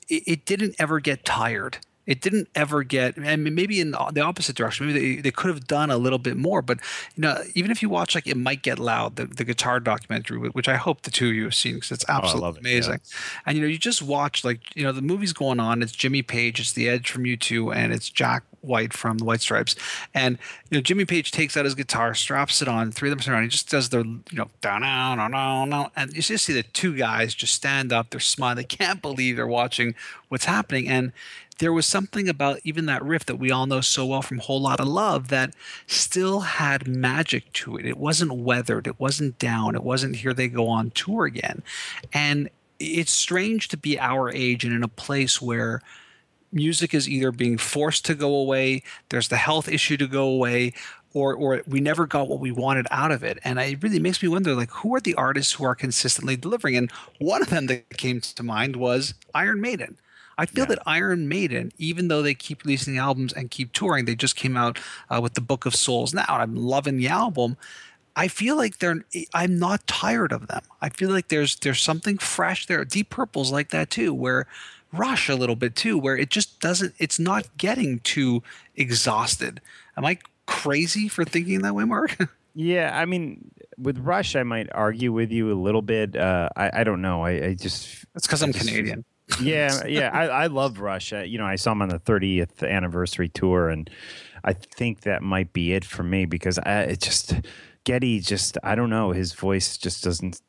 it, 0.09 0.23
it 0.27 0.45
didn't 0.45 0.77
ever 0.79 1.01
get 1.01 1.25
tired 1.25 1.79
it 2.09 2.21
didn't 2.23 2.49
ever 2.55 2.83
get 2.83 3.17
and 3.19 3.45
maybe 3.55 3.81
in 3.81 3.93
the 3.93 4.21
opposite 4.21 4.57
direction. 4.57 4.87
Maybe 4.87 5.17
they, 5.17 5.21
they 5.23 5.31
could 5.31 5.51
have 5.51 5.67
done 5.69 5.91
a 5.91 5.99
little 5.99 6.19
bit 6.19 6.37
more 6.37 6.63
but 6.63 6.79
you 7.15 7.21
know 7.23 7.37
even 7.55 7.71
if 7.71 7.83
you 7.83 7.89
watch 7.89 8.15
like 8.15 8.27
it 8.27 8.37
might 8.37 8.63
get 8.63 8.79
loud 8.79 9.17
the, 9.17 9.27
the 9.27 9.45
guitar 9.45 9.79
documentary 9.79 10.39
which 10.39 10.69
i 10.69 10.77
hope 10.77 11.03
the 11.03 11.11
two 11.11 11.29
of 11.29 11.35
you 11.35 11.45
have 11.45 11.55
seen 11.55 11.75
because 11.75 11.93
it's 11.93 12.05
Oh, 12.09 12.15
absolutely 12.15 12.59
it, 12.61 12.61
amazing 12.61 12.93
yeah. 12.95 13.41
and 13.47 13.57
you 13.57 13.63
know 13.63 13.69
you 13.69 13.79
just 13.79 14.01
watch 14.03 14.43
like 14.45 14.75
you 14.75 14.83
know 14.83 14.93
the 14.93 15.03
movie's 15.03 15.35
going 15.35 15.61
on. 15.61 15.83
It's 15.83 15.93
jimmy 15.93 16.23
page 16.23 16.59
it's 16.59 16.73
the 16.73 16.89
edge 16.89 17.11
from 17.11 17.25
u2 17.25 17.75
and 17.77 17.93
it's 17.93 18.09
jack 18.09 18.43
white 18.61 18.93
from 18.93 19.19
the 19.19 19.25
white 19.25 19.41
stripes. 19.41 19.77
And 20.15 20.39
you 20.71 20.79
know 20.79 20.83
jimmy 20.83 21.05
page 21.05 21.31
takes 21.31 21.57
out 21.57 21.65
his 21.67 21.75
guitar 21.75 22.15
straps 22.15 22.63
it 22.63 22.69
on 22.69 22.91
three 22.91 23.11
of 23.11 23.13
them 23.13 23.21
sit 23.23 23.33
around 23.33 23.43
he 23.43 23.49
just 23.49 23.71
does 23.71 23.91
their 23.91 24.05
you 24.05 24.23
know 24.33 24.49
down 24.63 24.81
down 24.81 25.19
down 25.19 25.31
down 25.33 25.71
down 25.71 25.91
and 25.95 26.13
you 26.15 26.23
just 26.23 26.45
see 26.47 26.55
the 26.55 26.63
two 26.63 26.97
guys 26.97 27.35
just 27.35 27.55
stand 27.55 27.93
up 27.93 28.11
they're 28.11 28.21
smiling 28.21 28.57
they 28.57 28.65
can't 28.65 29.03
believe 29.03 29.37
they're 29.37 29.47
watching 29.47 29.95
what's 30.29 30.45
happening. 30.47 30.89
And 30.89 31.13
there 31.59 31.73
was 31.73 31.87
something 31.87 32.29
about 32.29 32.61
even 32.65 32.87
that 32.87 33.03
riff 33.05 33.27
that 33.27 33.37
we 33.37 33.51
all 33.51 33.67
know 33.67 33.81
so 33.81 34.07
well 34.07 34.23
from 34.23 34.39
Whole 34.39 34.61
Lot 34.61 34.81
of 34.81 34.89
Love 34.89 35.29
that 35.29 35.55
still 35.87 36.41
had 36.41 36.87
magic 36.87 37.53
to 37.55 37.77
it. 37.77 37.85
It 37.85 37.99
wasn't 37.99 38.33
weathered, 38.33 38.87
it 38.87 38.99
wasn't 38.99 39.39
down, 39.39 39.75
it 39.75 39.83
wasn't 39.83 40.17
here 40.17 40.33
they 40.33 40.49
go 40.49 40.69
on 40.69 40.91
tour 40.91 41.25
again. 41.25 41.63
And 42.13 42.49
it's 42.79 43.13
strange 43.13 43.69
to 43.69 43.77
be 43.77 43.99
our 43.99 44.31
age 44.31 44.65
and 44.65 44.75
in 44.75 44.85
a 44.85 44.89
place 44.89 45.43
where 45.43 45.83
music 46.53 46.95
is 46.95 47.09
either 47.09 47.33
being 47.33 47.59
forced 47.59 48.05
to 48.07 48.15
go 48.15 48.35
away, 48.35 48.83
there's 49.09 49.29
the 49.29 49.37
health 49.37 49.69
issue 49.69 49.97
to 49.97 50.07
go 50.07 50.25
away, 50.25 50.73
or 51.13 51.35
or 51.35 51.63
we 51.67 51.81
never 51.81 52.07
got 52.07 52.29
what 52.29 52.41
we 52.41 52.53
wanted 52.53 52.87
out 52.91 53.11
of 53.11 53.23
it. 53.23 53.39
And 53.45 53.59
it 53.59 53.83
really 53.83 53.99
makes 53.99 54.23
me 54.23 54.29
wonder 54.29 54.55
like 54.55 54.71
who 54.71 54.95
are 54.95 55.01
the 55.01 55.15
artists 55.15 55.55
who 55.55 55.65
are 55.65 55.75
consistently 55.75 56.37
delivering? 56.37 56.77
And 56.77 56.91
one 57.19 57.43
of 57.43 57.51
them 57.51 57.67
that 57.67 57.91
came 57.97 58.21
to 58.21 58.43
mind 58.43 58.77
was 58.77 59.15
Iron 59.35 59.61
Maiden. 59.61 59.99
I 60.39 60.47
feel 60.47 60.65
yeah. 60.65 60.77
that 60.77 60.83
Iron 60.87 61.29
Maiden, 61.29 61.73
even 61.79 62.07
though 62.07 62.23
they 62.23 62.33
keep 62.33 62.63
releasing 62.63 62.97
albums 62.97 63.33
and 63.33 63.51
keep 63.51 63.73
touring, 63.73 64.05
they 64.05 64.15
just 64.15 64.37
came 64.37 64.57
out 64.57 64.79
uh, 65.11 65.21
with 65.21 65.35
the 65.35 65.41
Book 65.41 65.67
of 65.67 65.75
Souls 65.75 66.15
now, 66.15 66.25
and 66.29 66.43
I'm 66.43 66.57
loving 66.57 66.97
the 66.97 67.09
album. 67.09 67.57
I 68.15 68.29
feel 68.29 68.57
like 68.57 68.79
they're. 68.79 69.05
I'm 69.35 69.59
not 69.59 69.87
tired 69.89 70.33
of 70.33 70.47
them. 70.47 70.63
I 70.81 70.91
feel 70.91 71.11
like 71.11 71.29
there's 71.29 71.57
there's 71.57 71.83
something 71.83 72.19
fresh 72.19 72.67
there. 72.67 72.85
Deep 72.85 73.11
Purple's 73.11 73.51
like 73.51 73.71
that 73.71 73.91
too, 73.91 74.15
where 74.15 74.47
Rush 74.93 75.29
a 75.29 75.35
little 75.35 75.57
bit 75.57 75.75
too, 75.75 75.99
where 75.99 76.17
it 76.17 76.31
just 76.31 76.61
doesn't. 76.61 76.95
It's 76.99 77.19
not 77.19 77.45
getting 77.59 77.99
too 78.01 78.43
exhausted. 78.77 79.61
Am 79.97 80.05
I 80.05 80.19
crazy 80.47 81.09
for 81.09 81.25
thinking 81.25 81.63
that 81.63 81.75
way, 81.75 81.85
Mark? 81.85 82.17
yeah, 82.55 82.97
I 82.97 83.05
mean, 83.07 83.51
with 83.77 83.99
Rush, 83.99 84.37
I 84.37 84.45
might 84.45 84.69
argue 84.73 85.13
with 85.13 85.33
you 85.33 85.53
a 85.53 85.59
little 85.61 85.83
bit. 85.83 86.17
Uh, 86.17 86.49
I 86.57 86.81
I 86.81 86.85
don't 86.85 87.03
know. 87.03 87.23
I, 87.23 87.31
I 87.31 87.55
just. 87.55 88.05
It's 88.15 88.27
because 88.27 88.43
I'm 88.43 88.53
just, 88.53 88.67
Canadian 88.67 89.05
yeah, 89.41 89.85
yeah, 89.87 90.11
I, 90.13 90.27
I 90.27 90.47
love 90.47 90.81
Rush. 90.81 91.13
You 91.13 91.39
know, 91.39 91.47
I 91.47 91.57
saw 91.57 91.73
him 91.73 91.83
on 91.83 91.89
the 91.89 91.99
30th 91.99 92.69
anniversary 92.69 93.29
tour, 93.29 93.69
and 93.69 93.91
I 94.45 94.53
think 94.53 95.03
that 95.03 95.23
might 95.23 95.53
be 95.53 95.73
it 95.73 95.85
for 95.85 96.03
me 96.03 96.25
because 96.25 96.59
I 96.59 96.83
it 96.83 97.01
just 97.01 97.35
Geddy 97.85 98.21
just 98.21 98.59
I 98.63 98.75
don't 98.75 98.91
know 98.91 99.13
his 99.13 99.33
voice 99.33 99.77
just 99.77 100.05
doesn't 100.05 100.41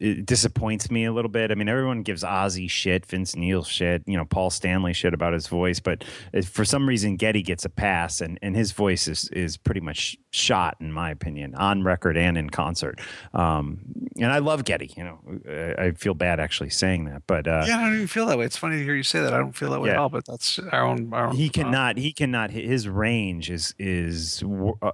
it 0.00 0.26
disappoints 0.26 0.90
me 0.90 1.04
a 1.04 1.12
little 1.12 1.30
bit. 1.30 1.50
I 1.50 1.54
mean, 1.54 1.68
everyone 1.68 2.02
gives 2.02 2.22
Ozzy 2.22 2.68
shit, 2.68 3.06
Vince 3.06 3.36
Neil 3.36 3.64
shit, 3.64 4.02
you 4.06 4.16
know, 4.16 4.24
Paul 4.24 4.50
Stanley 4.50 4.92
shit 4.92 5.14
about 5.14 5.32
his 5.32 5.46
voice, 5.46 5.80
but 5.80 6.04
for 6.44 6.64
some 6.64 6.88
reason, 6.88 7.16
Geddy 7.16 7.42
gets 7.42 7.64
a 7.64 7.68
pass, 7.68 8.20
and, 8.20 8.38
and 8.42 8.56
his 8.56 8.72
voice 8.72 9.08
is 9.08 9.28
is 9.30 9.56
pretty 9.56 9.80
much 9.80 10.16
shot, 10.30 10.76
in 10.80 10.92
my 10.92 11.10
opinion, 11.10 11.54
on 11.54 11.82
record 11.82 12.16
and 12.16 12.36
in 12.36 12.50
concert. 12.50 13.00
Um, 13.32 13.80
and 14.16 14.32
I 14.32 14.38
love 14.38 14.64
Geddy. 14.64 14.92
You 14.96 15.04
know, 15.04 15.74
I 15.78 15.92
feel 15.92 16.14
bad 16.14 16.40
actually 16.40 16.70
saying 16.70 17.04
that, 17.06 17.22
but 17.26 17.46
uh, 17.46 17.64
yeah, 17.66 17.78
I 17.78 17.84
don't 17.84 17.94
even 17.94 18.06
feel 18.06 18.26
that 18.26 18.38
way. 18.38 18.44
It's 18.44 18.56
funny 18.56 18.78
to 18.78 18.84
hear 18.84 18.94
you 18.94 19.02
say 19.02 19.20
that. 19.20 19.32
I 19.32 19.38
don't 19.38 19.56
feel 19.56 19.70
that 19.70 19.80
way 19.80 19.88
yeah. 19.88 19.94
at 19.94 20.00
all. 20.00 20.08
But 20.08 20.24
that's 20.26 20.58
our 20.58 20.84
own. 20.84 21.12
Our 21.12 21.28
own 21.28 21.36
he 21.36 21.48
cannot. 21.48 21.96
Uh, 21.96 22.00
he 22.00 22.12
cannot. 22.12 22.50
His 22.50 22.88
range 22.88 23.50
is 23.50 23.74
is 23.78 24.42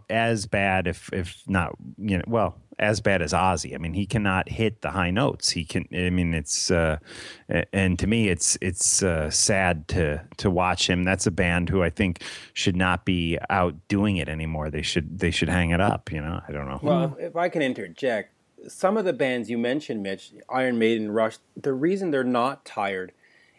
as 0.08 0.46
bad, 0.46 0.86
if 0.86 1.10
if 1.12 1.42
not, 1.46 1.74
you 1.98 2.18
know, 2.18 2.24
well 2.26 2.56
as 2.81 3.01
bad 3.01 3.23
as 3.23 3.33
Ozzy. 3.33 3.75
I 3.75 3.79
mean, 3.79 3.93
he 3.93 4.07
cannot 4.07 4.49
hit 4.49 4.81
the 4.81 4.90
high 4.90 5.11
notes. 5.11 5.51
He 5.51 5.64
can. 5.64 5.87
I 5.93 6.11
mean, 6.11 6.35
it's 6.35 6.71
uh, 6.71 6.99
and 7.73 7.99
to 7.99 8.07
me, 8.07 8.29
it's 8.29 8.59
it's 8.61 9.03
uh, 9.03 9.31
sad 9.31 9.87
to 9.88 10.25
to 10.38 10.51
watch 10.51 10.88
him. 10.88 11.05
That's 11.05 11.27
a 11.27 11.31
band 11.31 11.69
who 11.69 11.83
I 11.83 11.90
think 11.90 12.23
should 12.55 12.77
not 12.77 13.05
be 13.05 13.38
out 13.51 13.77
doing 13.88 14.16
it 14.16 14.29
anymore. 14.29 14.71
They 14.71 14.83
should 14.83 15.19
they 15.21 15.31
should 15.31 15.51
hang 15.51 15.71
it 15.71 15.81
up. 15.81 16.11
You 16.11 16.23
know, 16.23 16.40
I 16.49 16.53
don't 16.53 16.66
know. 16.66 16.81
Well, 16.83 17.16
if 17.21 17.37
I 17.37 17.51
can 17.51 17.62
interject, 17.62 18.33
some 18.66 18.97
of 18.97 19.05
the 19.05 19.12
bands 19.12 19.51
you 19.51 19.59
mentioned, 19.59 20.03
Mitch, 20.03 20.33
Iron 20.49 20.79
Maiden, 20.79 21.12
Rush, 21.12 21.38
the 21.55 21.75
reason 21.75 22.11
they're 22.11 22.25
not 22.25 22.64
tired 22.64 23.12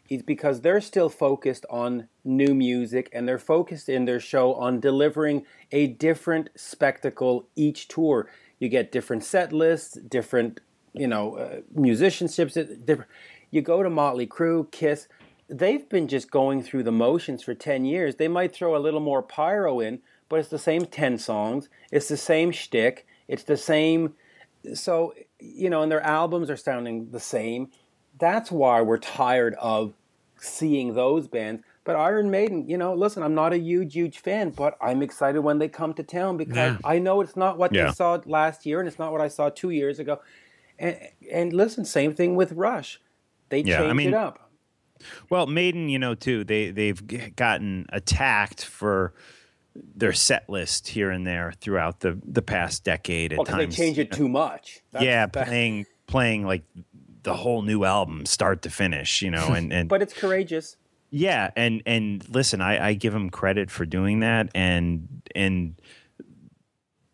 is 0.09 0.23
because 0.23 0.59
they're 0.59 0.81
still 0.81 1.07
focused 1.07 1.65
on 1.69 2.09
new 2.25 2.53
music 2.53 3.09
and 3.13 3.27
they're 3.27 3.39
focused 3.39 3.87
in 3.87 4.03
their 4.03 4.19
show 4.19 4.53
on 4.55 4.79
delivering 4.79 5.45
a 5.71 5.87
different 5.87 6.49
spectacle 6.53 7.47
each 7.55 7.87
tour 7.87 8.27
you 8.61 8.69
get 8.69 8.91
different 8.91 9.23
set 9.23 9.51
lists, 9.51 9.95
different 9.95 10.61
you 10.93 11.07
know 11.07 11.35
uh, 11.35 11.61
musicianships. 11.75 12.85
Different. 12.85 13.09
You 13.49 13.61
go 13.61 13.83
to 13.83 13.89
Motley 13.89 14.27
Crue, 14.27 14.71
Kiss. 14.71 15.07
They've 15.49 15.89
been 15.89 16.07
just 16.07 16.31
going 16.31 16.61
through 16.61 16.83
the 16.83 16.91
motions 16.91 17.41
for 17.43 17.55
ten 17.55 17.83
years. 17.85 18.15
They 18.15 18.27
might 18.27 18.53
throw 18.53 18.77
a 18.77 18.79
little 18.79 18.99
more 18.99 19.23
pyro 19.23 19.79
in, 19.79 19.99
but 20.29 20.39
it's 20.39 20.49
the 20.49 20.59
same 20.59 20.85
ten 20.85 21.17
songs. 21.17 21.69
It's 21.91 22.07
the 22.07 22.15
same 22.15 22.51
shtick. 22.51 23.07
It's 23.27 23.43
the 23.43 23.57
same. 23.57 24.13
So 24.75 25.15
you 25.39 25.71
know, 25.71 25.81
and 25.81 25.91
their 25.91 26.01
albums 26.01 26.51
are 26.51 26.55
sounding 26.55 27.09
the 27.09 27.19
same. 27.19 27.71
That's 28.19 28.51
why 28.51 28.81
we're 28.81 28.99
tired 28.99 29.55
of 29.55 29.95
seeing 30.37 30.93
those 30.93 31.27
bands. 31.27 31.63
But 31.83 31.95
Iron 31.95 32.29
Maiden, 32.29 32.67
you 32.69 32.77
know, 32.77 32.93
listen, 32.93 33.23
I'm 33.23 33.33
not 33.33 33.53
a 33.53 33.57
huge, 33.57 33.95
huge 33.95 34.19
fan, 34.19 34.51
but 34.51 34.77
I'm 34.81 35.01
excited 35.01 35.41
when 35.41 35.57
they 35.57 35.67
come 35.67 35.93
to 35.95 36.03
town 36.03 36.37
because 36.37 36.55
yeah. 36.55 36.77
I 36.83 36.99
know 36.99 37.21
it's 37.21 37.35
not 37.35 37.57
what 37.57 37.73
yeah. 37.73 37.87
they 37.87 37.93
saw 37.93 38.19
last 38.25 38.65
year 38.65 38.79
and 38.79 38.87
it's 38.87 38.99
not 38.99 39.11
what 39.11 39.21
I 39.21 39.27
saw 39.27 39.49
two 39.49 39.71
years 39.71 39.97
ago. 39.97 40.19
And 40.77 40.97
and 41.31 41.53
listen, 41.53 41.85
same 41.85 42.13
thing 42.13 42.35
with 42.35 42.51
Rush. 42.51 42.99
They 43.49 43.61
yeah, 43.61 43.77
changed 43.77 43.89
I 43.89 43.93
mean, 43.93 44.07
it 44.09 44.13
up. 44.13 44.51
Well, 45.29 45.47
Maiden, 45.47 45.89
you 45.89 45.97
know, 45.97 46.13
too, 46.13 46.43
they 46.43 46.69
they've 46.69 47.35
gotten 47.35 47.87
attacked 47.89 48.63
for 48.63 49.13
their 49.75 50.13
set 50.13 50.49
list 50.49 50.89
here 50.89 51.09
and 51.09 51.25
there 51.25 51.53
throughout 51.59 52.01
the 52.01 52.19
the 52.23 52.41
past 52.41 52.83
decade. 52.83 53.33
At 53.33 53.39
oh, 53.39 53.41
well, 53.41 53.45
times, 53.57 53.75
they 53.75 53.83
change 53.83 53.97
it 53.97 54.11
too 54.11 54.29
much. 54.29 54.81
That's, 54.91 55.05
yeah, 55.05 55.25
playing 55.27 55.85
playing 56.07 56.45
like 56.45 56.63
the 57.23 57.33
whole 57.35 57.61
new 57.61 57.83
album, 57.83 58.25
start 58.25 58.63
to 58.63 58.69
finish, 58.69 59.21
you 59.21 59.31
know, 59.31 59.47
and, 59.53 59.71
and 59.71 59.89
but 59.89 60.01
it's 60.01 60.13
courageous. 60.13 60.77
Yeah, 61.13 61.51
and 61.57 61.83
and 61.85 62.27
listen, 62.29 62.61
I, 62.61 62.87
I 62.89 62.93
give 62.93 63.11
them 63.11 63.29
credit 63.29 63.69
for 63.69 63.85
doing 63.85 64.21
that, 64.21 64.49
and 64.55 65.21
and 65.35 65.75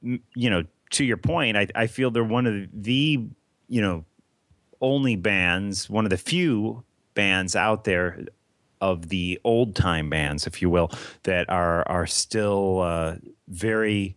you 0.01 0.49
know, 0.49 0.63
to 0.91 1.03
your 1.03 1.17
point, 1.17 1.57
I 1.57 1.67
I 1.73 1.88
feel 1.88 2.12
they're 2.12 2.23
one 2.23 2.45
of 2.45 2.67
the 2.71 3.25
you 3.67 3.81
know 3.81 4.05
only 4.81 5.15
bands, 5.15 5.89
one 5.89 6.05
of 6.05 6.12
the 6.12 6.17
few 6.17 6.83
bands 7.15 7.55
out 7.55 7.86
there 7.86 8.25
of 8.79 9.10
the 9.10 9.39
old 9.43 9.75
time 9.75 10.10
bands, 10.12 10.45
if 10.45 10.62
you 10.62 10.69
will, 10.69 10.91
that 11.23 11.49
are 11.49 11.88
are 11.88 12.05
still 12.05 12.81
uh, 12.81 13.15
very 13.47 14.15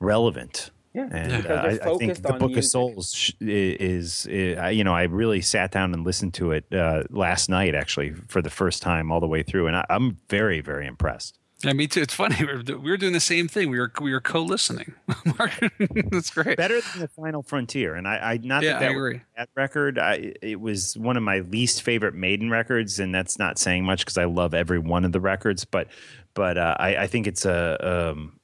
relevant. 0.00 0.70
Yeah, 0.96 1.08
and 1.12 1.46
uh, 1.46 1.52
I, 1.52 1.90
I, 1.90 1.98
think 1.98 2.14
the 2.22 2.32
Book 2.32 2.52
music. 2.52 2.56
of 2.56 2.64
Souls 2.64 3.34
is, 3.38 4.24
is, 4.26 4.74
you 4.74 4.82
know, 4.82 4.94
I 4.94 5.02
really 5.02 5.42
sat 5.42 5.70
down 5.70 5.92
and 5.92 6.06
listened 6.06 6.32
to 6.34 6.52
it 6.52 6.64
uh, 6.72 7.02
last 7.10 7.50
night 7.50 7.74
actually 7.74 8.14
for 8.28 8.40
the 8.40 8.48
first 8.48 8.80
time 8.80 9.12
all 9.12 9.20
the 9.20 9.26
way 9.26 9.42
through, 9.42 9.66
and 9.66 9.76
I, 9.76 9.84
am 9.90 10.16
very, 10.30 10.62
very 10.62 10.86
impressed. 10.86 11.38
Yeah, 11.62 11.74
me 11.74 11.86
too. 11.86 12.00
It's 12.00 12.14
funny. 12.14 12.36
We 12.40 12.46
were, 12.46 12.78
we 12.78 12.90
were 12.90 12.96
doing 12.96 13.12
the 13.12 13.20
same 13.20 13.46
thing. 13.46 13.68
We 13.68 13.78
were 13.78 13.92
we 14.00 14.10
were 14.10 14.22
co-listening. 14.22 14.94
That's 16.10 16.30
great. 16.30 16.56
Better 16.56 16.80
than 16.80 17.02
the 17.02 17.08
Final 17.08 17.42
Frontier, 17.42 17.94
and 17.94 18.08
I, 18.08 18.16
I 18.16 18.36
not 18.42 18.62
yeah, 18.62 18.72
that, 18.72 18.80
that 18.80 18.88
I 18.88 18.92
agree. 18.92 19.20
that 19.36 19.50
record. 19.54 19.98
I, 19.98 20.32
it 20.40 20.62
was 20.62 20.96
one 20.96 21.18
of 21.18 21.22
my 21.22 21.40
least 21.40 21.82
favorite 21.82 22.14
Maiden 22.14 22.48
records, 22.48 23.00
and 23.00 23.14
that's 23.14 23.38
not 23.38 23.58
saying 23.58 23.84
much 23.84 24.00
because 24.00 24.16
I 24.16 24.24
love 24.24 24.54
every 24.54 24.78
one 24.78 25.04
of 25.04 25.12
the 25.12 25.20
records. 25.20 25.66
But 25.66 25.88
but 26.32 26.56
uh, 26.56 26.74
I, 26.78 26.96
I 26.96 27.06
think 27.06 27.26
it's 27.26 27.44
a 27.44 28.12
um, 28.12 28.40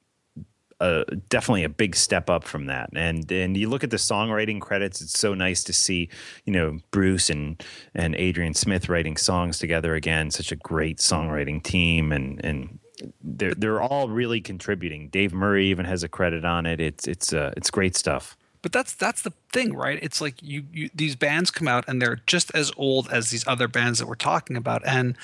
a, 0.83 1.15
definitely 1.29 1.63
a 1.63 1.69
big 1.69 1.95
step 1.95 2.29
up 2.29 2.43
from 2.43 2.65
that. 2.65 2.89
And 2.95 3.31
and 3.31 3.55
you 3.55 3.69
look 3.69 3.83
at 3.83 3.89
the 3.89 3.97
songwriting 3.97 4.59
credits; 4.59 5.01
it's 5.01 5.17
so 5.17 5.33
nice 5.33 5.63
to 5.65 5.73
see 5.73 6.09
you 6.45 6.53
know 6.53 6.79
Bruce 6.91 7.29
and 7.29 7.63
and 7.95 8.15
Adrian 8.15 8.53
Smith 8.53 8.89
writing 8.89 9.17
songs 9.17 9.57
together 9.57 9.95
again. 9.95 10.31
Such 10.31 10.51
a 10.51 10.55
great 10.55 10.97
songwriting 10.97 11.63
team, 11.63 12.11
and 12.11 12.43
and 12.43 12.79
they're 13.23 13.53
they're 13.53 13.81
all 13.81 14.09
really 14.09 14.41
contributing. 14.41 15.09
Dave 15.09 15.33
Murray 15.33 15.67
even 15.67 15.85
has 15.85 16.03
a 16.03 16.09
credit 16.09 16.45
on 16.45 16.65
it. 16.65 16.79
It's 16.79 17.07
it's 17.07 17.33
uh, 17.33 17.53
it's 17.57 17.71
great 17.71 17.95
stuff. 17.95 18.37
But 18.61 18.71
that's 18.71 18.93
that's 18.93 19.21
the 19.21 19.33
thing, 19.51 19.75
right? 19.75 19.99
It's 20.01 20.21
like 20.21 20.41
you, 20.41 20.63
you 20.71 20.89
these 20.95 21.15
bands 21.15 21.51
come 21.51 21.67
out 21.67 21.83
and 21.87 22.01
they're 22.01 22.21
just 22.27 22.49
as 22.55 22.71
old 22.77 23.09
as 23.09 23.29
these 23.29 23.45
other 23.47 23.67
bands 23.67 23.99
that 23.99 24.07
we're 24.07 24.15
talking 24.15 24.55
about, 24.55 24.81
and 24.85 25.17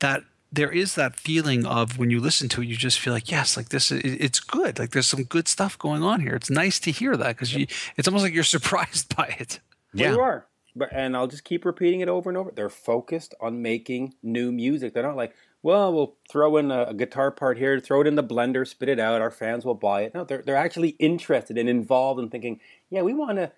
that 0.00 0.24
there 0.52 0.70
is 0.70 0.94
that 0.94 1.16
feeling 1.16 1.64
of 1.64 1.98
when 1.98 2.10
you 2.10 2.20
listen 2.20 2.48
to 2.50 2.62
it, 2.62 2.66
you 2.66 2.76
just 2.76 2.98
feel 2.98 3.12
like 3.12 3.30
yes, 3.30 3.56
like 3.56 3.68
this, 3.68 3.92
it's 3.92 4.40
good. 4.40 4.78
Like 4.78 4.90
there's 4.90 5.06
some 5.06 5.24
good 5.24 5.48
stuff 5.48 5.78
going 5.78 6.02
on 6.02 6.20
here. 6.20 6.34
It's 6.34 6.50
nice 6.50 6.80
to 6.80 6.90
hear 6.90 7.16
that 7.16 7.36
because 7.36 7.54
you, 7.54 7.66
it's 7.96 8.08
almost 8.08 8.24
like 8.24 8.34
you're 8.34 8.44
surprised 8.58 9.14
by 9.14 9.36
it. 9.38 9.60
Well, 9.94 10.04
yeah, 10.04 10.12
you 10.12 10.20
are. 10.20 10.46
But 10.74 10.90
and 10.92 11.16
I'll 11.16 11.26
just 11.26 11.44
keep 11.44 11.64
repeating 11.64 12.00
it 12.00 12.08
over 12.08 12.30
and 12.30 12.36
over. 12.36 12.50
They're 12.50 12.68
focused 12.68 13.34
on 13.40 13.62
making 13.62 14.14
new 14.22 14.52
music. 14.52 14.94
They're 14.94 15.02
not 15.02 15.16
like, 15.16 15.34
well, 15.62 15.92
we'll 15.92 16.16
throw 16.30 16.56
in 16.56 16.70
a, 16.70 16.84
a 16.84 16.94
guitar 16.94 17.30
part 17.30 17.58
here, 17.58 17.78
throw 17.80 18.00
it 18.00 18.06
in 18.06 18.14
the 18.14 18.24
blender, 18.24 18.66
spit 18.66 18.88
it 18.88 19.00
out. 19.00 19.20
Our 19.20 19.30
fans 19.30 19.64
will 19.64 19.74
buy 19.74 20.02
it. 20.02 20.14
No, 20.14 20.24
they're 20.24 20.42
they're 20.42 20.56
actually 20.56 20.90
interested 20.98 21.58
and 21.58 21.68
involved 21.68 22.20
in 22.20 22.30
thinking, 22.30 22.60
yeah, 22.88 23.02
we 23.02 23.14
want 23.14 23.38
to, 23.38 23.52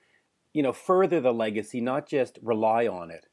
you 0.52 0.62
know, 0.62 0.72
further 0.72 1.20
the 1.20 1.32
legacy, 1.32 1.80
not 1.80 2.08
just 2.08 2.38
rely 2.42 2.86
on 2.86 3.10
it. 3.10 3.26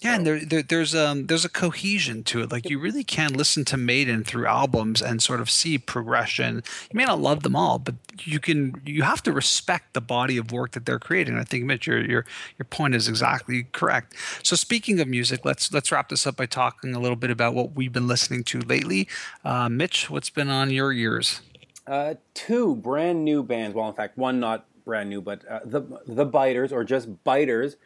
Yeah, 0.00 0.16
and 0.16 0.26
there, 0.26 0.40
there, 0.40 0.62
there's 0.62 0.94
um 0.94 1.26
there's 1.26 1.44
a 1.44 1.48
cohesion 1.48 2.24
to 2.24 2.42
it. 2.42 2.52
Like 2.52 2.68
you 2.68 2.78
really 2.78 3.04
can 3.04 3.32
listen 3.32 3.64
to 3.66 3.76
Maiden 3.76 4.22
through 4.22 4.46
albums 4.46 5.00
and 5.00 5.22
sort 5.22 5.40
of 5.40 5.48
see 5.48 5.78
progression. 5.78 6.56
You 6.92 6.96
may 6.96 7.04
not 7.04 7.20
love 7.20 7.42
them 7.42 7.56
all, 7.56 7.78
but 7.78 7.94
you 8.22 8.38
can 8.38 8.82
you 8.84 9.02
have 9.02 9.22
to 9.22 9.32
respect 9.32 9.94
the 9.94 10.00
body 10.00 10.36
of 10.36 10.52
work 10.52 10.72
that 10.72 10.84
they're 10.84 10.98
creating. 10.98 11.38
I 11.38 11.44
think 11.44 11.64
Mitch, 11.64 11.86
your 11.86 12.04
your 12.04 12.26
your 12.58 12.66
point 12.68 12.94
is 12.94 13.08
exactly 13.08 13.64
correct. 13.72 14.14
So 14.42 14.56
speaking 14.56 15.00
of 15.00 15.08
music, 15.08 15.44
let's 15.44 15.72
let's 15.72 15.90
wrap 15.90 16.10
this 16.10 16.26
up 16.26 16.36
by 16.36 16.46
talking 16.46 16.94
a 16.94 17.00
little 17.00 17.16
bit 17.16 17.30
about 17.30 17.54
what 17.54 17.74
we've 17.74 17.92
been 17.92 18.08
listening 18.08 18.44
to 18.44 18.60
lately. 18.60 19.08
Uh, 19.44 19.68
Mitch, 19.68 20.10
what's 20.10 20.30
been 20.30 20.50
on 20.50 20.70
your 20.70 20.92
ears? 20.92 21.40
Uh, 21.86 22.14
two 22.34 22.76
brand 22.76 23.24
new 23.24 23.42
bands. 23.42 23.74
Well, 23.74 23.88
in 23.88 23.94
fact, 23.94 24.18
one 24.18 24.40
not 24.40 24.66
brand 24.84 25.08
new, 25.08 25.20
but 25.20 25.46
uh, 25.48 25.60
the 25.64 25.82
the 26.06 26.26
Biters 26.26 26.72
or 26.72 26.84
just 26.84 27.24
Biters 27.24 27.76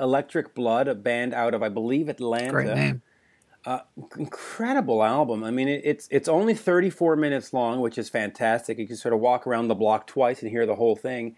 Electric 0.00 0.54
Blood, 0.54 0.88
a 0.88 0.94
band 0.94 1.34
out 1.34 1.54
of 1.54 1.62
I 1.62 1.68
believe 1.68 2.08
Atlanta. 2.08 2.50
Great 2.50 2.74
name. 2.74 3.02
Uh, 3.66 3.80
incredible 4.18 5.02
album. 5.02 5.42
I 5.42 5.50
mean, 5.50 5.68
it, 5.68 5.80
it's 5.84 6.06
it's 6.10 6.28
only 6.28 6.54
34 6.54 7.16
minutes 7.16 7.52
long, 7.54 7.80
which 7.80 7.96
is 7.96 8.10
fantastic. 8.10 8.78
You 8.78 8.86
can 8.86 8.96
sort 8.96 9.14
of 9.14 9.20
walk 9.20 9.46
around 9.46 9.68
the 9.68 9.74
block 9.74 10.06
twice 10.06 10.42
and 10.42 10.50
hear 10.50 10.66
the 10.66 10.74
whole 10.74 10.96
thing, 10.96 11.36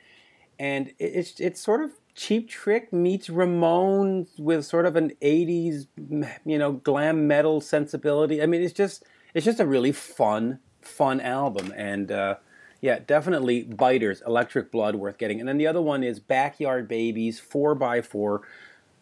and 0.58 0.88
it, 0.88 0.94
it's 0.98 1.38
it's 1.38 1.60
sort 1.60 1.82
of 1.82 1.92
Cheap 2.16 2.48
Trick 2.48 2.92
meets 2.92 3.28
Ramones 3.28 4.40
with 4.40 4.64
sort 4.64 4.86
of 4.86 4.96
an 4.96 5.12
80s, 5.20 5.86
you 6.46 6.58
know, 6.58 6.72
glam 6.72 7.28
metal 7.28 7.60
sensibility. 7.60 8.42
I 8.42 8.46
mean, 8.46 8.62
it's 8.62 8.72
just 8.72 9.04
it's 9.34 9.44
just 9.44 9.60
a 9.60 9.66
really 9.66 9.92
fun 9.92 10.58
fun 10.80 11.20
album, 11.20 11.72
and 11.76 12.10
uh, 12.10 12.36
yeah, 12.80 12.98
definitely 12.98 13.62
Biters, 13.62 14.22
Electric 14.26 14.70
Blood, 14.70 14.96
worth 14.96 15.18
getting. 15.18 15.40
And 15.40 15.48
then 15.48 15.58
the 15.58 15.66
other 15.66 15.82
one 15.82 16.02
is 16.02 16.20
Backyard 16.20 16.88
Babies, 16.88 17.40
4x4. 17.40 18.40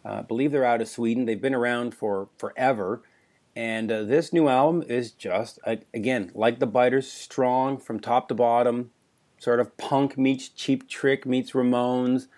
Uh, 0.05 0.23
believe 0.23 0.53
they're 0.53 0.65
out 0.65 0.81
of 0.81 0.89
Sweden. 0.89 1.25
They've 1.25 1.41
been 1.41 1.55
around 1.55 1.95
for 1.95 2.29
forever. 2.39 3.03
And 3.57 3.91
uh, 3.91 4.03
this 4.03 4.33
new 4.33 4.49
album 4.49 4.83
is 4.89 5.13
just, 5.13 5.59
again, 5.93 6.31
like 6.35 6.59
the 6.59 6.67
Biters, 6.67 7.11
strong 7.11 7.79
from 7.79 8.01
top 8.01 8.29
to 8.29 8.35
bottom. 8.35 8.91
Sort 9.39 9.61
of 9.61 9.77
punk 9.77 10.17
meets 10.17 10.49
Cheap 10.49 10.89
Trick 10.89 11.27
meets 11.27 11.53
Ramones. 11.53 12.29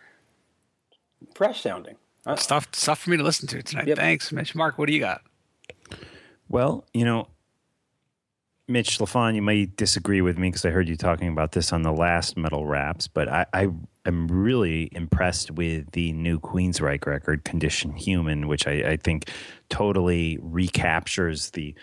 Fresh 1.35 1.63
sounding. 1.63 1.97
Uh, 2.25 2.37
stuff, 2.37 2.69
stuff 2.73 2.99
for 2.99 3.11
me 3.11 3.17
to 3.17 3.23
listen 3.23 3.47
to 3.49 3.63
tonight. 3.63 3.87
Yep. 3.87 3.99
Thanks, 3.99 4.33
Mitch. 4.33 4.55
Mark, 4.55 4.79
what 4.79 4.89
do 4.89 4.93
you 4.93 5.01
got? 5.01 5.23
Well, 6.49 6.85
you 6.93 7.05
know, 7.05 7.29
Mitch 8.69 8.99
LaFon, 8.99 9.37
you 9.37 9.43
may 9.43 9.67
disagree 9.67 10.21
with 10.21 10.39
me 10.39 10.49
because 10.49 10.65
I 10.65 10.71
heard 10.71 10.89
you 10.89 10.97
talking 10.97 11.29
about 11.29 11.53
this 11.53 11.73
on 11.73 11.83
the 11.83 11.93
last 11.93 12.37
Metal 12.37 12.67
Raps, 12.67 13.07
but 13.07 13.29
I, 13.29 13.47
I 13.53 13.69
am 14.05 14.27
really 14.27 14.89
impressed 14.91 15.53
with 15.53 15.93
the 15.93 16.13
new 16.13 16.41
Queensryche 16.41 17.07
record, 17.07 17.45
Condition 17.45 17.93
Human, 17.93 18.49
which 18.49 18.67
I, 18.67 18.73
I 18.73 18.97
think 18.97 19.31
totally 19.69 20.39
recaptures 20.43 21.51
the 21.51 21.77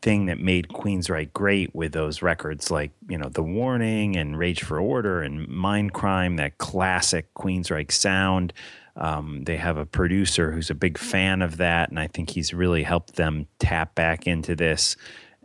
thing 0.00 0.26
that 0.26 0.38
made 0.38 0.68
Queensryche 0.68 1.32
great 1.32 1.74
with 1.74 1.92
those 1.92 2.22
records 2.22 2.70
like, 2.70 2.92
you 3.08 3.18
know, 3.18 3.28
The 3.28 3.42
Warning 3.42 4.16
and 4.16 4.38
Rage 4.38 4.62
for 4.62 4.78
Order 4.78 5.22
and 5.22 5.48
Mindcrime, 5.48 6.36
that 6.36 6.58
classic 6.58 7.34
Queensryche 7.34 7.90
sound. 7.90 8.52
Um, 8.94 9.42
they 9.44 9.56
have 9.56 9.76
a 9.76 9.86
producer 9.86 10.52
who's 10.52 10.70
a 10.70 10.74
big 10.74 10.98
fan 10.98 11.42
of 11.42 11.56
that, 11.56 11.88
and 11.88 11.98
I 11.98 12.06
think 12.06 12.30
he's 12.30 12.54
really 12.54 12.84
helped 12.84 13.16
them 13.16 13.48
tap 13.58 13.96
back 13.96 14.28
into 14.28 14.54
this 14.54 14.96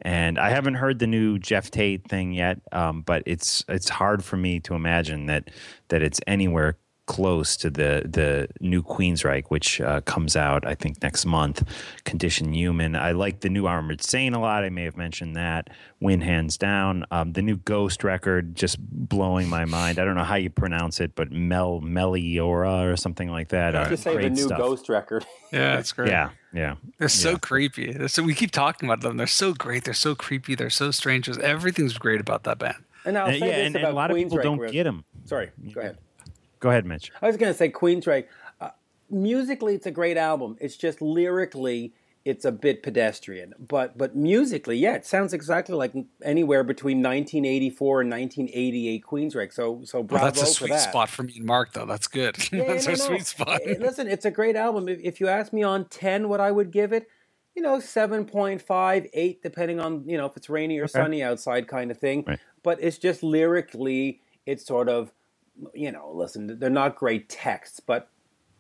and 0.02 0.38
I 0.38 0.50
haven't 0.50 0.76
heard 0.76 1.00
the 1.00 1.08
new 1.08 1.40
Geoff 1.40 1.72
Tate 1.72 2.08
thing 2.08 2.32
yet, 2.32 2.60
um, 2.72 3.02
but 3.02 3.24
it's 3.26 3.66
it's 3.68 3.90
hard 3.90 4.24
for 4.24 4.38
me 4.38 4.60
to 4.62 4.76
imagine 4.76 5.26
that 5.28 5.50
that 5.90 6.02
it's 6.02 6.20
anywhere 6.28 6.78
close 7.08 7.58
to 7.58 7.70
the 7.70 8.04
the 8.06 8.48
new 8.60 8.84
Queensryche, 8.84 9.48
which 9.48 9.82
uh, 9.82 10.02
comes 10.02 10.36
out 10.36 10.68
I 10.68 10.76
think 10.76 11.02
next 11.02 11.26
month. 11.26 11.64
Condition 12.04 12.54
Human. 12.54 12.96
I 12.96 13.14
like 13.14 13.40
the 13.40 13.50
new 13.50 13.66
Armored 13.66 14.04
Saint 14.04 14.36
a 14.36 14.40
lot. 14.40 14.64
I 14.64 14.70
may 14.70 14.84
have 14.84 14.98
mentioned 14.98 15.36
that. 15.36 15.70
Win 16.00 16.22
hands 16.22 16.58
down. 16.58 17.06
Um, 17.10 17.34
the 17.34 17.42
new 17.42 17.58
Ghost 17.58 18.04
record 18.04 18.56
just 18.56 18.78
blowing 18.80 19.50
my 19.50 19.66
mind. 19.66 19.98
I 19.98 20.06
don't 20.06 20.16
know 20.16 20.24
how 20.24 20.36
you 20.36 20.50
pronounce 20.50 21.00
it, 21.00 21.16
but 21.16 21.32
Mel 21.32 21.82
Meliora 21.82 22.92
or 22.92 22.96
something 22.96 23.32
like 23.32 23.50
that. 23.50 23.74
Uh, 23.76 23.90
just 23.90 24.04
say 24.04 24.16
the 24.18 24.30
new 24.30 24.44
stuff. 24.44 24.60
Ghost 24.60 24.90
record. 24.90 25.26
yeah, 25.52 25.78
that's 25.78 25.94
great. 25.94 26.10
Yeah, 26.10 26.30
yeah. 26.54 26.76
They're 27.00 27.10
so 27.10 27.32
yeah. 27.32 27.38
creepy. 27.38 28.08
So 28.08 28.22
we 28.22 28.36
keep 28.36 28.52
talking 28.52 28.88
about 28.88 29.02
them. 29.02 29.18
They're 29.18 29.28
so 29.28 29.54
great. 29.54 29.86
They're 29.86 29.94
so 29.94 30.14
creepy. 30.14 30.56
They're 30.56 30.70
so 30.70 30.92
strange. 30.92 31.30
Everything's 31.30 31.98
great 31.98 32.22
about 32.22 32.44
that 32.44 32.60
band. 32.60 32.84
And 33.06 33.18
I'll 33.18 33.28
say 33.28 33.40
yeah, 33.40 33.46
this 33.46 33.68
and, 33.68 33.76
about 33.78 33.88
and 33.88 33.94
a 33.94 33.96
lot 33.96 34.10
Queensryche 34.10 34.24
of 34.26 34.32
people 34.32 34.38
don't 34.44 34.72
get 34.72 34.84
them. 34.84 35.06
Sorry, 35.26 35.52
go 35.74 35.80
ahead. 35.80 35.98
Go 36.60 36.70
ahead, 36.70 36.86
Mitch. 36.86 37.12
I 37.22 37.28
was 37.28 37.38
going 37.38 37.52
to 37.52 37.58
say 37.58 37.70
Queensryche. 37.70 38.26
Uh, 38.60 38.70
musically, 39.10 39.76
it's 39.76 39.86
a 39.86 39.92
great 39.92 40.18
album. 40.18 40.58
It's 40.60 40.76
just 40.76 41.02
lyrically, 41.02 41.94
it's 42.26 42.46
a 42.46 42.52
bit 42.52 42.84
pedestrian. 42.84 43.54
But 43.60 43.98
but 43.98 44.16
musically, 44.16 44.78
yeah, 44.78 44.96
it 44.96 45.06
sounds 45.06 45.34
exactly 45.34 45.76
like 45.76 45.94
anywhere 46.24 46.64
between 46.64 46.98
1984 46.98 48.02
and 48.02 48.12
1988 48.12 49.04
Queensryche. 49.04 49.54
So 49.54 49.82
so 49.84 50.04
bravo 50.04 50.24
well, 50.26 50.32
that's 50.34 50.42
a 50.42 50.54
sweet 50.54 50.70
that. 50.72 50.90
spot 50.90 51.10
for 51.10 51.24
me 51.24 51.34
and 51.38 51.46
Mark, 51.46 51.74
though. 51.74 51.86
That's 51.86 52.08
good. 52.08 52.38
Yeah, 52.52 52.66
that's 52.66 52.88
no, 52.88 52.94
a 52.94 52.98
no. 52.98 53.04
sweet 53.06 53.26
spot. 53.26 53.62
Listen, 53.80 54.08
it's 54.08 54.26
a 54.26 54.32
great 54.32 54.56
album. 54.56 54.90
If, 54.90 55.00
if 55.02 55.20
you 55.22 55.28
ask 55.28 55.54
me 55.54 55.64
on 55.64 55.86
10 55.86 56.28
what 56.28 56.40
I 56.42 56.52
would 56.52 56.72
give 56.72 56.92
it, 56.92 57.08
you 57.56 57.62
know, 57.62 57.78
7.5, 57.78 59.10
8, 59.14 59.42
depending 59.44 59.80
on, 59.80 60.04
you 60.08 60.18
know, 60.18 60.26
if 60.26 60.38
it's 60.38 60.50
rainy 60.50 60.78
or 60.80 60.84
Okay. 60.84 60.92
sunny 60.92 61.24
outside 61.24 61.68
kind 61.68 61.92
of 61.92 61.98
thing. 61.98 62.24
Right. 62.28 62.40
But 62.64 62.80
it's 62.82 62.98
just 62.98 63.24
lyrically, 63.24 64.22
it's 64.46 64.66
sort 64.66 64.90
of, 64.90 65.12
you 65.74 65.92
know, 65.92 66.12
listen, 66.14 66.60
they're 66.60 66.70
not 66.70 66.96
great 66.96 67.30
texts, 67.30 67.80
but 67.80 68.10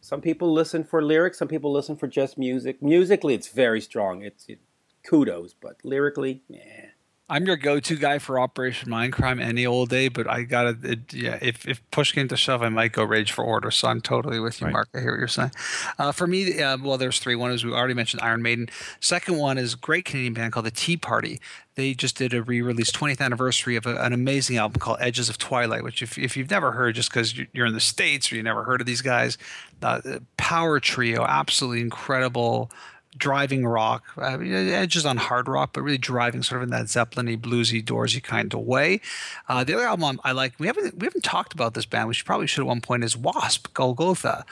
some 0.01 0.21
people 0.21 0.53
listen 0.53 0.83
for 0.83 1.03
lyrics, 1.03 1.39
some 1.39 1.47
people 1.47 1.71
listen 1.71 1.95
for 1.95 2.07
just 2.07 2.37
music. 2.37 2.81
Musically, 2.81 3.33
it's 3.33 3.49
very 3.49 3.81
strong. 3.81 4.21
It's 4.23 4.45
it, 4.47 4.59
kudos, 5.03 5.53
but 5.53 5.77
lyrically, 5.83 6.43
yeah. 6.47 6.87
I'm 7.29 7.45
your 7.45 7.57
go-to 7.57 7.97
guy 7.97 8.19
for 8.19 8.39
Operation 8.39 8.89
Mindcrime 8.89 9.41
any 9.41 9.65
old 9.65 9.89
day, 9.89 10.07
but 10.07 10.29
I 10.29 10.43
gotta, 10.43 10.77
it, 10.81 11.13
yeah. 11.13 11.37
If 11.41 11.67
if 11.67 11.81
push 11.91 12.13
came 12.13 12.29
to 12.29 12.37
shove, 12.37 12.63
I 12.63 12.69
might 12.69 12.93
go 12.93 13.03
Rage 13.03 13.33
for 13.33 13.43
Order. 13.43 13.69
So 13.69 13.89
I'm 13.89 13.99
totally 13.99 14.39
with 14.39 14.61
you, 14.61 14.67
Right. 14.67 14.73
Mark. 14.73 14.87
I 14.95 14.99
hear 14.99 15.11
what 15.11 15.19
you're 15.19 15.27
saying. 15.27 15.51
Uh, 15.99 16.13
for 16.13 16.25
me, 16.25 16.61
uh, 16.61 16.77
well, 16.81 16.97
there's 16.97 17.19
three. 17.19 17.35
One 17.35 17.51
is 17.51 17.65
we 17.65 17.73
already 17.73 17.93
mentioned 17.93 18.21
Iron 18.21 18.41
Maiden. 18.41 18.69
Second 19.01 19.37
one 19.37 19.57
is 19.57 19.73
a 19.73 19.77
great 19.77 20.05
Canadian 20.05 20.35
band 20.35 20.53
called 20.53 20.65
the 20.67 20.71
Tea 20.71 20.95
Party. 20.95 21.41
They 21.75 21.93
just 21.93 22.17
did 22.17 22.33
a 22.33 22.41
re-release 22.41 22.91
20th 22.91 23.19
anniversary 23.21 23.75
of 23.75 23.85
a, 23.85 23.97
an 23.97 24.13
amazing 24.13 24.55
album 24.57 24.79
called 24.79 24.97
Edges 25.01 25.27
of 25.29 25.37
Twilight, 25.37 25.83
which 25.83 26.01
if 26.01 26.17
if 26.17 26.37
you've 26.37 26.49
never 26.49 26.71
heard, 26.71 26.95
just 26.95 27.09
because 27.09 27.37
you're 27.51 27.67
in 27.67 27.73
the 27.73 27.81
states 27.81 28.31
or 28.31 28.35
you 28.37 28.43
never 28.43 28.63
heard 28.63 28.79
of 28.79 28.87
these 28.87 29.01
guys, 29.01 29.37
uh, 29.83 29.99
power 30.37 30.79
trio, 30.79 31.25
absolutely 31.25 31.81
incredible 31.81 32.71
driving 33.17 33.65
rock, 33.65 34.03
uh, 34.17 34.37
edges 34.39 35.05
on 35.05 35.17
hard 35.17 35.47
rock, 35.47 35.71
but 35.73 35.81
really 35.81 35.97
driving 35.97 36.43
sort 36.43 36.61
of 36.61 36.67
in 36.67 36.71
that 36.71 36.89
Zeppelin-y, 36.89 37.35
bluesy, 37.35 37.83
doorsy 37.83 38.21
kind 38.21 38.53
of 38.53 38.61
way. 38.61 39.01
Uh, 39.49 39.63
the 39.63 39.73
other 39.73 39.87
album 39.87 40.19
I 40.23 40.31
like, 40.31 40.53
we 40.59 40.67
haven't 40.67 40.97
we 40.99 41.05
haven't 41.05 41.23
talked 41.23 41.53
about 41.53 41.73
this 41.73 41.85
band. 41.85 42.07
We 42.07 42.13
should 42.13 42.25
probably 42.25 42.47
should 42.47 42.61
at 42.61 42.67
one 42.67 42.81
point 42.81 43.03
is 43.03 43.17
Wasp, 43.17 43.73
Golgotha. 43.73 44.45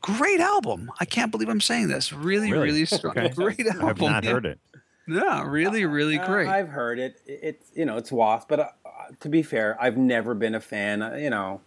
Great 0.00 0.40
album. 0.40 0.90
I 1.00 1.04
can't 1.04 1.30
believe 1.30 1.48
I'm 1.48 1.60
saying 1.60 1.88
this. 1.88 2.12
Really, 2.12 2.50
really, 2.50 2.64
Really? 2.66 2.84
strong. 2.86 3.16
Okay. 3.18 3.28
Great 3.34 3.66
album. 3.66 3.86
I've 3.88 4.00
not 4.00 4.24
yeah. 4.24 4.30
heard 4.32 4.46
it. 4.46 4.58
Yeah, 5.08 5.44
really, 5.46 5.84
really 5.84 6.18
Uh, 6.18 6.26
great. 6.26 6.48
I've 6.48 6.68
heard 6.68 6.98
it. 6.98 7.20
It's 7.26 7.70
you 7.74 7.84
know 7.84 7.96
it's 7.96 8.10
Wasp, 8.12 8.48
but 8.48 8.60
uh, 8.60 8.68
to 9.20 9.28
be 9.28 9.42
fair, 9.42 9.76
I've 9.80 9.96
never 9.96 10.34
been 10.34 10.54
a 10.54 10.60
fan. 10.60 11.02
uh, 11.02 11.14
You 11.14 11.30
know, 11.30 11.60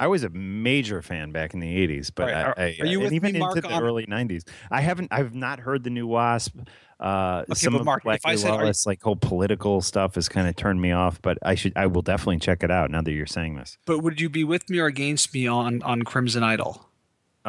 I 0.00 0.06
was 0.06 0.24
a 0.24 0.28
major 0.30 1.02
fan 1.02 1.32
back 1.32 1.54
in 1.54 1.60
the 1.60 1.86
'80s, 1.86 2.10
but 2.14 2.24
Right. 2.26 2.34
I, 2.34 2.42
Are- 2.42 2.54
I, 2.58 2.76
even 2.86 3.32
me, 3.32 3.40
into 3.40 3.60
the 3.60 3.80
early 3.80 4.06
'90s. 4.06 4.48
I 4.70 4.80
haven't. 4.80 5.08
I've 5.10 5.34
not 5.34 5.60
heard 5.60 5.84
the 5.84 5.90
new 5.90 6.06
Wasp. 6.06 6.56
Uh, 7.00 7.44
some 7.54 7.74
but 7.74 7.80
of 7.80 7.84
Mark, 7.84 8.02
if 8.06 8.26
I 8.26 8.34
said, 8.34 8.50
are 8.50 8.66
you- 8.66 8.72
like 8.86 9.02
whole 9.02 9.14
political 9.16 9.80
stuff, 9.80 10.16
has 10.16 10.28
kind 10.28 10.48
of 10.48 10.56
turned 10.56 10.80
me 10.80 10.90
off. 10.92 11.20
But 11.22 11.38
I 11.42 11.54
should. 11.54 11.72
I 11.76 11.86
will 11.86 12.02
definitely 12.02 12.38
check 12.38 12.62
it 12.62 12.70
out 12.70 12.90
now 12.90 13.02
that 13.02 13.12
you're 13.12 13.26
saying 13.26 13.56
this. 13.56 13.78
but 13.86 14.00
would 14.02 14.20
you 14.20 14.28
be 14.28 14.44
with 14.44 14.68
me 14.68 14.78
or 14.78 14.86
against 14.86 15.32
me 15.32 15.46
on 15.46 15.82
on 15.82 16.02
Crimson 16.02 16.42
Idol? 16.42 16.87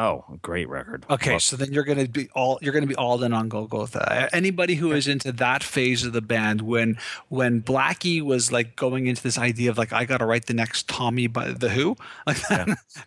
Oh, 0.02 0.24
great 0.40 0.66
record. 0.70 1.04
Okay, 1.10 1.32
Love- 1.32 1.42
so 1.42 1.56
then 1.56 1.74
you're 1.74 1.84
gonna 1.84 2.08
be 2.08 2.30
all 2.34 2.58
you're 2.62 2.72
gonna 2.72 2.86
be 2.86 2.94
all 2.94 3.22
in 3.22 3.34
on 3.34 3.50
Golgotha. 3.50 4.30
Anybody 4.32 4.76
who 4.76 4.92
is 4.92 5.06
into 5.06 5.30
that 5.32 5.62
phase 5.62 6.04
of 6.06 6.14
the 6.14 6.22
band, 6.22 6.62
when 6.62 6.96
when 7.28 7.60
Blackie 7.60 8.22
was 8.22 8.50
like 8.50 8.76
going 8.76 9.08
into 9.08 9.22
this 9.22 9.36
idea 9.36 9.68
of 9.68 9.76
like 9.76 9.92
I 9.92 10.06
got 10.06 10.18
to 10.18 10.24
write 10.24 10.46
the 10.46 10.54
next 10.54 10.88
Tommy 10.88 11.26
by 11.26 11.50
the 11.50 11.68
Who, 11.68 11.96
like 12.26 12.38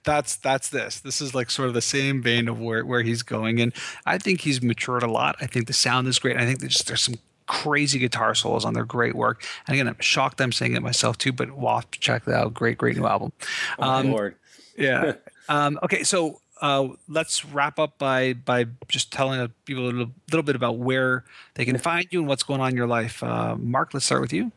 that's 0.03 0.35
that's 0.35 0.69
this. 0.69 0.99
This 0.99 1.19
is 1.19 1.33
like 1.33 1.49
sort 1.49 1.67
of 1.67 1.73
the 1.73 1.81
same 1.81 2.21
vein 2.21 2.47
of 2.47 2.59
where 2.61 2.85
where 2.85 3.01
he's 3.01 3.23
going, 3.23 3.59
and 3.59 3.73
I 4.05 4.19
think 4.19 4.41
he's 4.41 4.61
matured 4.61 5.01
a 5.01 5.11
lot. 5.11 5.35
I 5.41 5.47
think 5.47 5.65
the 5.65 5.73
sound 5.73 6.07
is 6.07 6.19
great. 6.19 6.37
I 6.37 6.45
think 6.45 6.59
there's 6.59 6.77
there's 6.83 7.01
some 7.01 7.15
crazy 7.47 7.97
guitar 7.97 8.35
solos 8.35 8.65
on 8.65 8.73
their 8.73 8.85
great 8.85 9.15
work. 9.15 9.43
And 9.67 9.73
again, 9.73 9.87
I'm 9.87 9.97
shocked 9.99 10.39
I'm 10.39 10.51
saying 10.51 10.75
it 10.75 10.83
myself 10.83 11.17
too, 11.17 11.33
but 11.33 11.51
Wasp, 11.53 11.95
check 11.99 12.25
that 12.25 12.35
out. 12.35 12.53
Great, 12.53 12.77
great 12.77 12.95
new 12.97 13.05
album. 13.07 13.31
oh 13.79 13.83
Um, 13.89 14.11
lord. 14.11 14.35
yeah. 14.77 15.13
Um, 15.49 15.77
okay, 15.83 16.03
so 16.05 16.39
uh, 16.63 16.87
let's 17.09 17.43
wrap 17.45 17.77
up 17.77 17.99
by 17.99 18.33
by 18.33 18.65
just 18.87 19.11
telling 19.11 19.51
people 19.65 19.83
a 19.83 19.87
little, 19.87 20.11
little 20.31 20.43
bit 20.43 20.55
about 20.55 20.77
where 20.77 21.25
they 21.55 21.65
can 21.65 21.77
find 21.77 22.07
you 22.09 22.19
and 22.19 22.27
what's 22.27 22.41
going 22.41 22.61
on 22.61 22.69
in 22.69 22.77
your 22.77 22.87
life. 22.87 23.21
Uh, 23.21 23.55
Mark, 23.59 23.93
let's 23.93 24.05
start 24.05 24.21
with 24.21 24.31
you. 24.31 24.51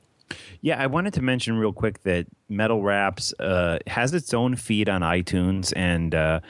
Yeah, 0.61 0.81
I 0.81 0.87
wanted 0.87 1.15
to 1.15 1.23
mention 1.23 1.59
real 1.59 1.73
quick 1.73 2.05
that 2.05 2.27
Metal 2.49 2.81
Wraps 2.81 3.35
uh, 3.41 3.79
has 3.89 4.15
its 4.15 4.33
own 4.33 4.55
feed 4.55 4.89
on 4.89 5.03
iTunes, 5.03 5.73
and 5.75 6.15
uh, 6.15 6.41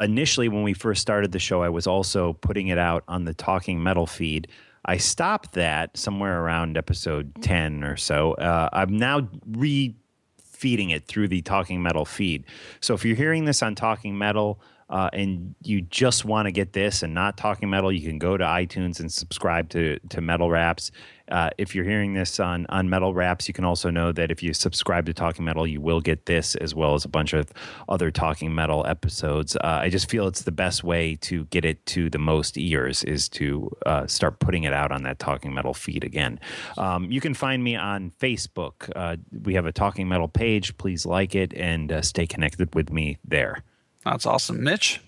initially 0.00 0.48
when 0.48 0.62
we 0.62 0.72
first 0.72 1.02
started 1.02 1.32
the 1.32 1.38
show, 1.40 1.62
I 1.62 1.68
was 1.68 1.88
also 1.88 2.34
putting 2.34 2.68
it 2.68 2.78
out 2.78 3.02
on 3.08 3.24
the 3.24 3.34
Talking 3.34 3.82
Metal 3.82 4.06
feed. 4.06 4.46
I 4.84 4.98
stopped 4.98 5.52
that 5.54 5.96
somewhere 5.96 6.42
around 6.42 6.76
episode 6.78 7.42
ten 7.42 7.82
or 7.82 7.96
so. 7.96 8.34
Uh, 8.34 8.68
I'm 8.72 8.96
now 8.96 9.28
re 9.50 9.96
feeding 10.38 10.90
it 10.90 11.08
through 11.08 11.26
the 11.26 11.42
Talking 11.42 11.82
Metal 11.82 12.04
feed. 12.04 12.44
So 12.80 12.94
if 12.94 13.04
you're 13.04 13.16
hearing 13.16 13.46
this 13.46 13.64
on 13.64 13.74
Talking 13.74 14.16
Metal 14.16 14.60
uh, 14.92 15.08
and 15.14 15.54
you 15.62 15.80
just 15.80 16.26
want 16.26 16.44
to 16.46 16.52
get 16.52 16.74
this 16.74 17.02
and 17.02 17.14
not 17.14 17.38
Talking 17.38 17.70
Metal, 17.70 17.90
you 17.90 18.06
can 18.06 18.18
go 18.18 18.36
to 18.36 18.44
iTunes 18.44 19.00
and 19.00 19.10
subscribe 19.10 19.70
to 19.70 19.98
to 20.10 20.20
Metal 20.20 20.50
Raps. 20.50 20.90
Uh, 21.30 21.48
if 21.56 21.74
you're 21.74 21.84
hearing 21.84 22.12
this 22.12 22.38
on 22.38 22.66
on 22.68 22.90
Metal 22.90 23.14
Raps, 23.14 23.48
you 23.48 23.54
can 23.54 23.64
also 23.64 23.88
know 23.88 24.12
that 24.12 24.30
if 24.30 24.42
you 24.42 24.52
subscribe 24.52 25.06
to 25.06 25.14
Talking 25.14 25.46
Metal, 25.46 25.66
you 25.66 25.80
will 25.80 26.02
get 26.02 26.26
this 26.26 26.56
as 26.56 26.74
well 26.74 26.94
as 26.94 27.06
a 27.06 27.08
bunch 27.08 27.32
of 27.32 27.50
other 27.88 28.10
Talking 28.10 28.54
Metal 28.54 28.84
episodes. 28.86 29.56
Uh, 29.56 29.80
I 29.80 29.88
just 29.88 30.10
feel 30.10 30.26
it's 30.28 30.42
the 30.42 30.52
best 30.52 30.84
way 30.84 31.16
to 31.22 31.46
get 31.46 31.64
it 31.64 31.84
to 31.86 32.10
the 32.10 32.18
most 32.18 32.58
ears 32.58 33.02
is 33.04 33.30
to 33.30 33.74
uh, 33.86 34.06
start 34.06 34.40
putting 34.40 34.64
it 34.64 34.74
out 34.74 34.92
on 34.92 35.04
that 35.04 35.18
Talking 35.18 35.54
Metal 35.54 35.72
feed 35.72 36.04
again. 36.04 36.38
Um, 36.76 37.10
you 37.10 37.22
can 37.22 37.32
find 37.32 37.64
me 37.64 37.76
on 37.76 38.10
Facebook. 38.20 38.92
Uh, 38.94 39.16
we 39.42 39.54
have 39.54 39.64
a 39.64 39.72
Talking 39.72 40.06
Metal 40.06 40.28
page. 40.28 40.76
Please 40.76 41.06
like 41.06 41.34
it 41.34 41.54
and 41.54 41.90
uh, 41.90 42.02
stay 42.02 42.26
connected 42.26 42.74
with 42.74 42.92
me 42.92 43.16
there. 43.24 43.64
That's 44.04 44.26
awesome, 44.26 44.62
Mitch. 44.62 45.00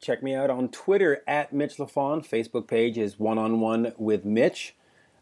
Check 0.00 0.22
me 0.22 0.34
out 0.34 0.48
on 0.50 0.68
Twitter 0.70 1.22
at 1.26 1.52
Mitch 1.52 1.76
LaFon. 1.76 2.26
Facebook 2.26 2.66
page 2.66 2.96
is 2.96 3.18
one 3.18 3.36
on 3.38 3.60
one 3.60 3.92
with 3.98 4.24
Mitch. 4.24 4.74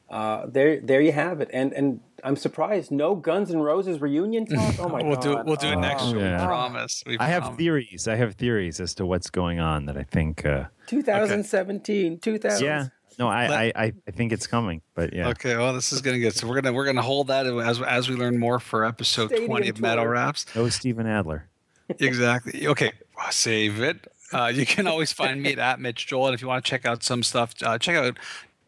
Uh, 0.08 0.46
there, 0.46 0.80
there 0.80 1.00
you 1.00 1.12
have 1.12 1.40
it. 1.40 1.50
And 1.52 1.72
and 1.72 2.00
I'm 2.24 2.36
surprised 2.36 2.90
no 2.90 3.14
Guns 3.14 3.50
N' 3.50 3.58
Roses 3.60 4.00
reunion 4.00 4.46
talk. 4.46 4.74
Oh 4.78 4.88
my 4.88 5.02
we'll 5.02 5.16
god, 5.16 5.22
do 5.22 5.32
it. 5.38 5.44
We'll 5.46 5.56
do 5.56 5.66
it 5.68 5.74
Oh, 5.76 5.80
next. 5.80 6.12
We 6.12 6.20
yeah. 6.20 6.46
promise. 6.46 7.02
We 7.06 7.18
I 7.18 7.26
have 7.26 7.42
promise. 7.42 7.58
theories. 7.58 8.08
I 8.08 8.14
have 8.16 8.34
theories 8.36 8.80
as 8.80 8.94
to 8.94 9.04
what's 9.06 9.30
going 9.30 9.58
on 9.60 9.86
that 9.86 9.96
I 9.98 10.04
think. 10.04 10.46
Uh, 10.46 10.64
2017, 10.86 12.18
2000. 12.20 12.64
yeah. 12.64 12.86
No, 13.18 13.26
I, 13.28 13.46
I, 13.46 13.72
I 13.74 13.92
I 14.06 14.10
think 14.12 14.32
it's 14.32 14.46
coming, 14.46 14.80
but 14.94 15.12
yeah. 15.12 15.28
Okay, 15.30 15.56
well, 15.56 15.74
this 15.74 15.92
is 15.92 16.00
gonna 16.02 16.20
get 16.20 16.34
so 16.36 16.46
we're 16.46 16.60
gonna 16.60 16.72
we're 16.72 16.84
gonna 16.86 17.02
hold 17.02 17.26
that 17.26 17.46
as 17.46 17.82
as 17.82 18.08
we 18.08 18.14
learn 18.14 18.38
more 18.38 18.60
for 18.60 18.84
episode 18.84 19.26
Stadium 19.26 19.48
twenty 19.48 19.68
of 19.70 19.80
Metal 19.80 20.04
tour. 20.04 20.12
Raps. 20.12 20.46
No 20.54 20.68
Steven 20.68 21.06
Adler. 21.08 21.48
Exactly. 21.98 22.66
Okay, 22.66 22.92
save 23.30 23.80
it. 23.80 24.12
Uh, 24.32 24.52
you 24.54 24.66
can 24.66 24.86
always 24.86 25.12
find 25.12 25.42
me 25.42 25.52
at, 25.52 25.58
at 25.58 25.80
Mitch 25.80 26.06
Joel. 26.06 26.26
And 26.26 26.34
if 26.34 26.42
you 26.42 26.48
want 26.48 26.64
to 26.64 26.68
check 26.68 26.84
out 26.84 27.02
some 27.02 27.22
stuff, 27.22 27.54
uh, 27.62 27.78
check 27.78 27.96
out 27.96 28.18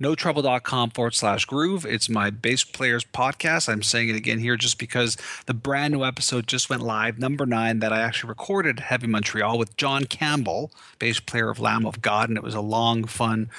notrouble.com 0.00 0.90
forward 0.90 1.14
slash 1.14 1.44
groove. 1.44 1.84
It's 1.84 2.08
my 2.08 2.30
bass 2.30 2.64
players 2.64 3.04
podcast. 3.04 3.68
I'm 3.68 3.82
saying 3.82 4.08
it 4.08 4.16
again 4.16 4.38
here 4.38 4.56
just 4.56 4.78
because 4.78 5.16
the 5.46 5.54
brand 5.54 5.92
new 5.92 6.04
episode 6.04 6.46
just 6.46 6.70
went 6.70 6.82
live, 6.82 7.18
number 7.18 7.44
nine, 7.44 7.80
that 7.80 7.92
I 7.92 8.00
actually 8.00 8.28
recorded 8.28 8.80
Heavy 8.80 9.06
Montreal 9.06 9.58
with 9.58 9.76
John 9.76 10.04
Campbell, 10.04 10.70
bass 10.98 11.20
player 11.20 11.50
of 11.50 11.60
Lamb 11.60 11.84
of 11.84 12.00
God. 12.00 12.28
And 12.28 12.38
it 12.38 12.44
was 12.44 12.54
a 12.54 12.60
long, 12.60 13.04
fun 13.04 13.50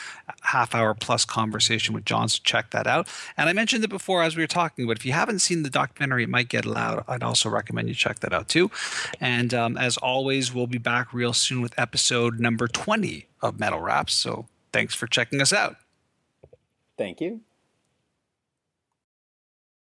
half 0.42 0.74
hour 0.74 0.94
plus 0.94 1.26
conversation 1.26 1.94
with 1.94 2.06
John. 2.06 2.28
So 2.28 2.40
check 2.44 2.72
that 2.72 2.88
out. 2.88 3.08
And 3.38 3.48
I 3.48 3.54
mentioned 3.54 3.84
it 3.84 3.90
before 3.90 4.24
as 4.24 4.36
we 4.36 4.44
were 4.44 4.48
talking, 4.48 4.88
but 4.88 4.98
if 4.98 5.06
you 5.06 5.14
haven't 5.14 5.40
seen 5.40 5.64
the 5.64 5.70
documentary, 5.70 6.24
it 6.24 6.30
might 6.30 6.50
get 6.50 6.66
loud. 6.66 7.04
I'd 7.08 7.24
also 7.24 7.50
recommend 7.50 7.88
you 7.88 7.96
check 7.96 8.20
that 8.20 8.34
out 8.34 8.48
too. 8.48 8.72
And 9.20 9.54
um, 9.54 9.78
as 9.78 9.98
always, 9.98 10.54
we'll 10.54 10.68
be 10.68 10.80
back 10.80 11.14
real 11.14 11.34
soon 11.34 11.62
with 11.62 11.78
episode 11.78 12.40
number 12.40 12.68
20 12.68 13.28
of 13.42 13.60
Metal 13.60 13.80
Raps. 13.80 14.14
So 14.14 14.48
thanks 14.74 14.96
for 14.96 15.08
checking 15.08 15.42
us 15.42 15.54
out. 15.54 15.81
Thank 17.02 17.20
you. 17.20 17.42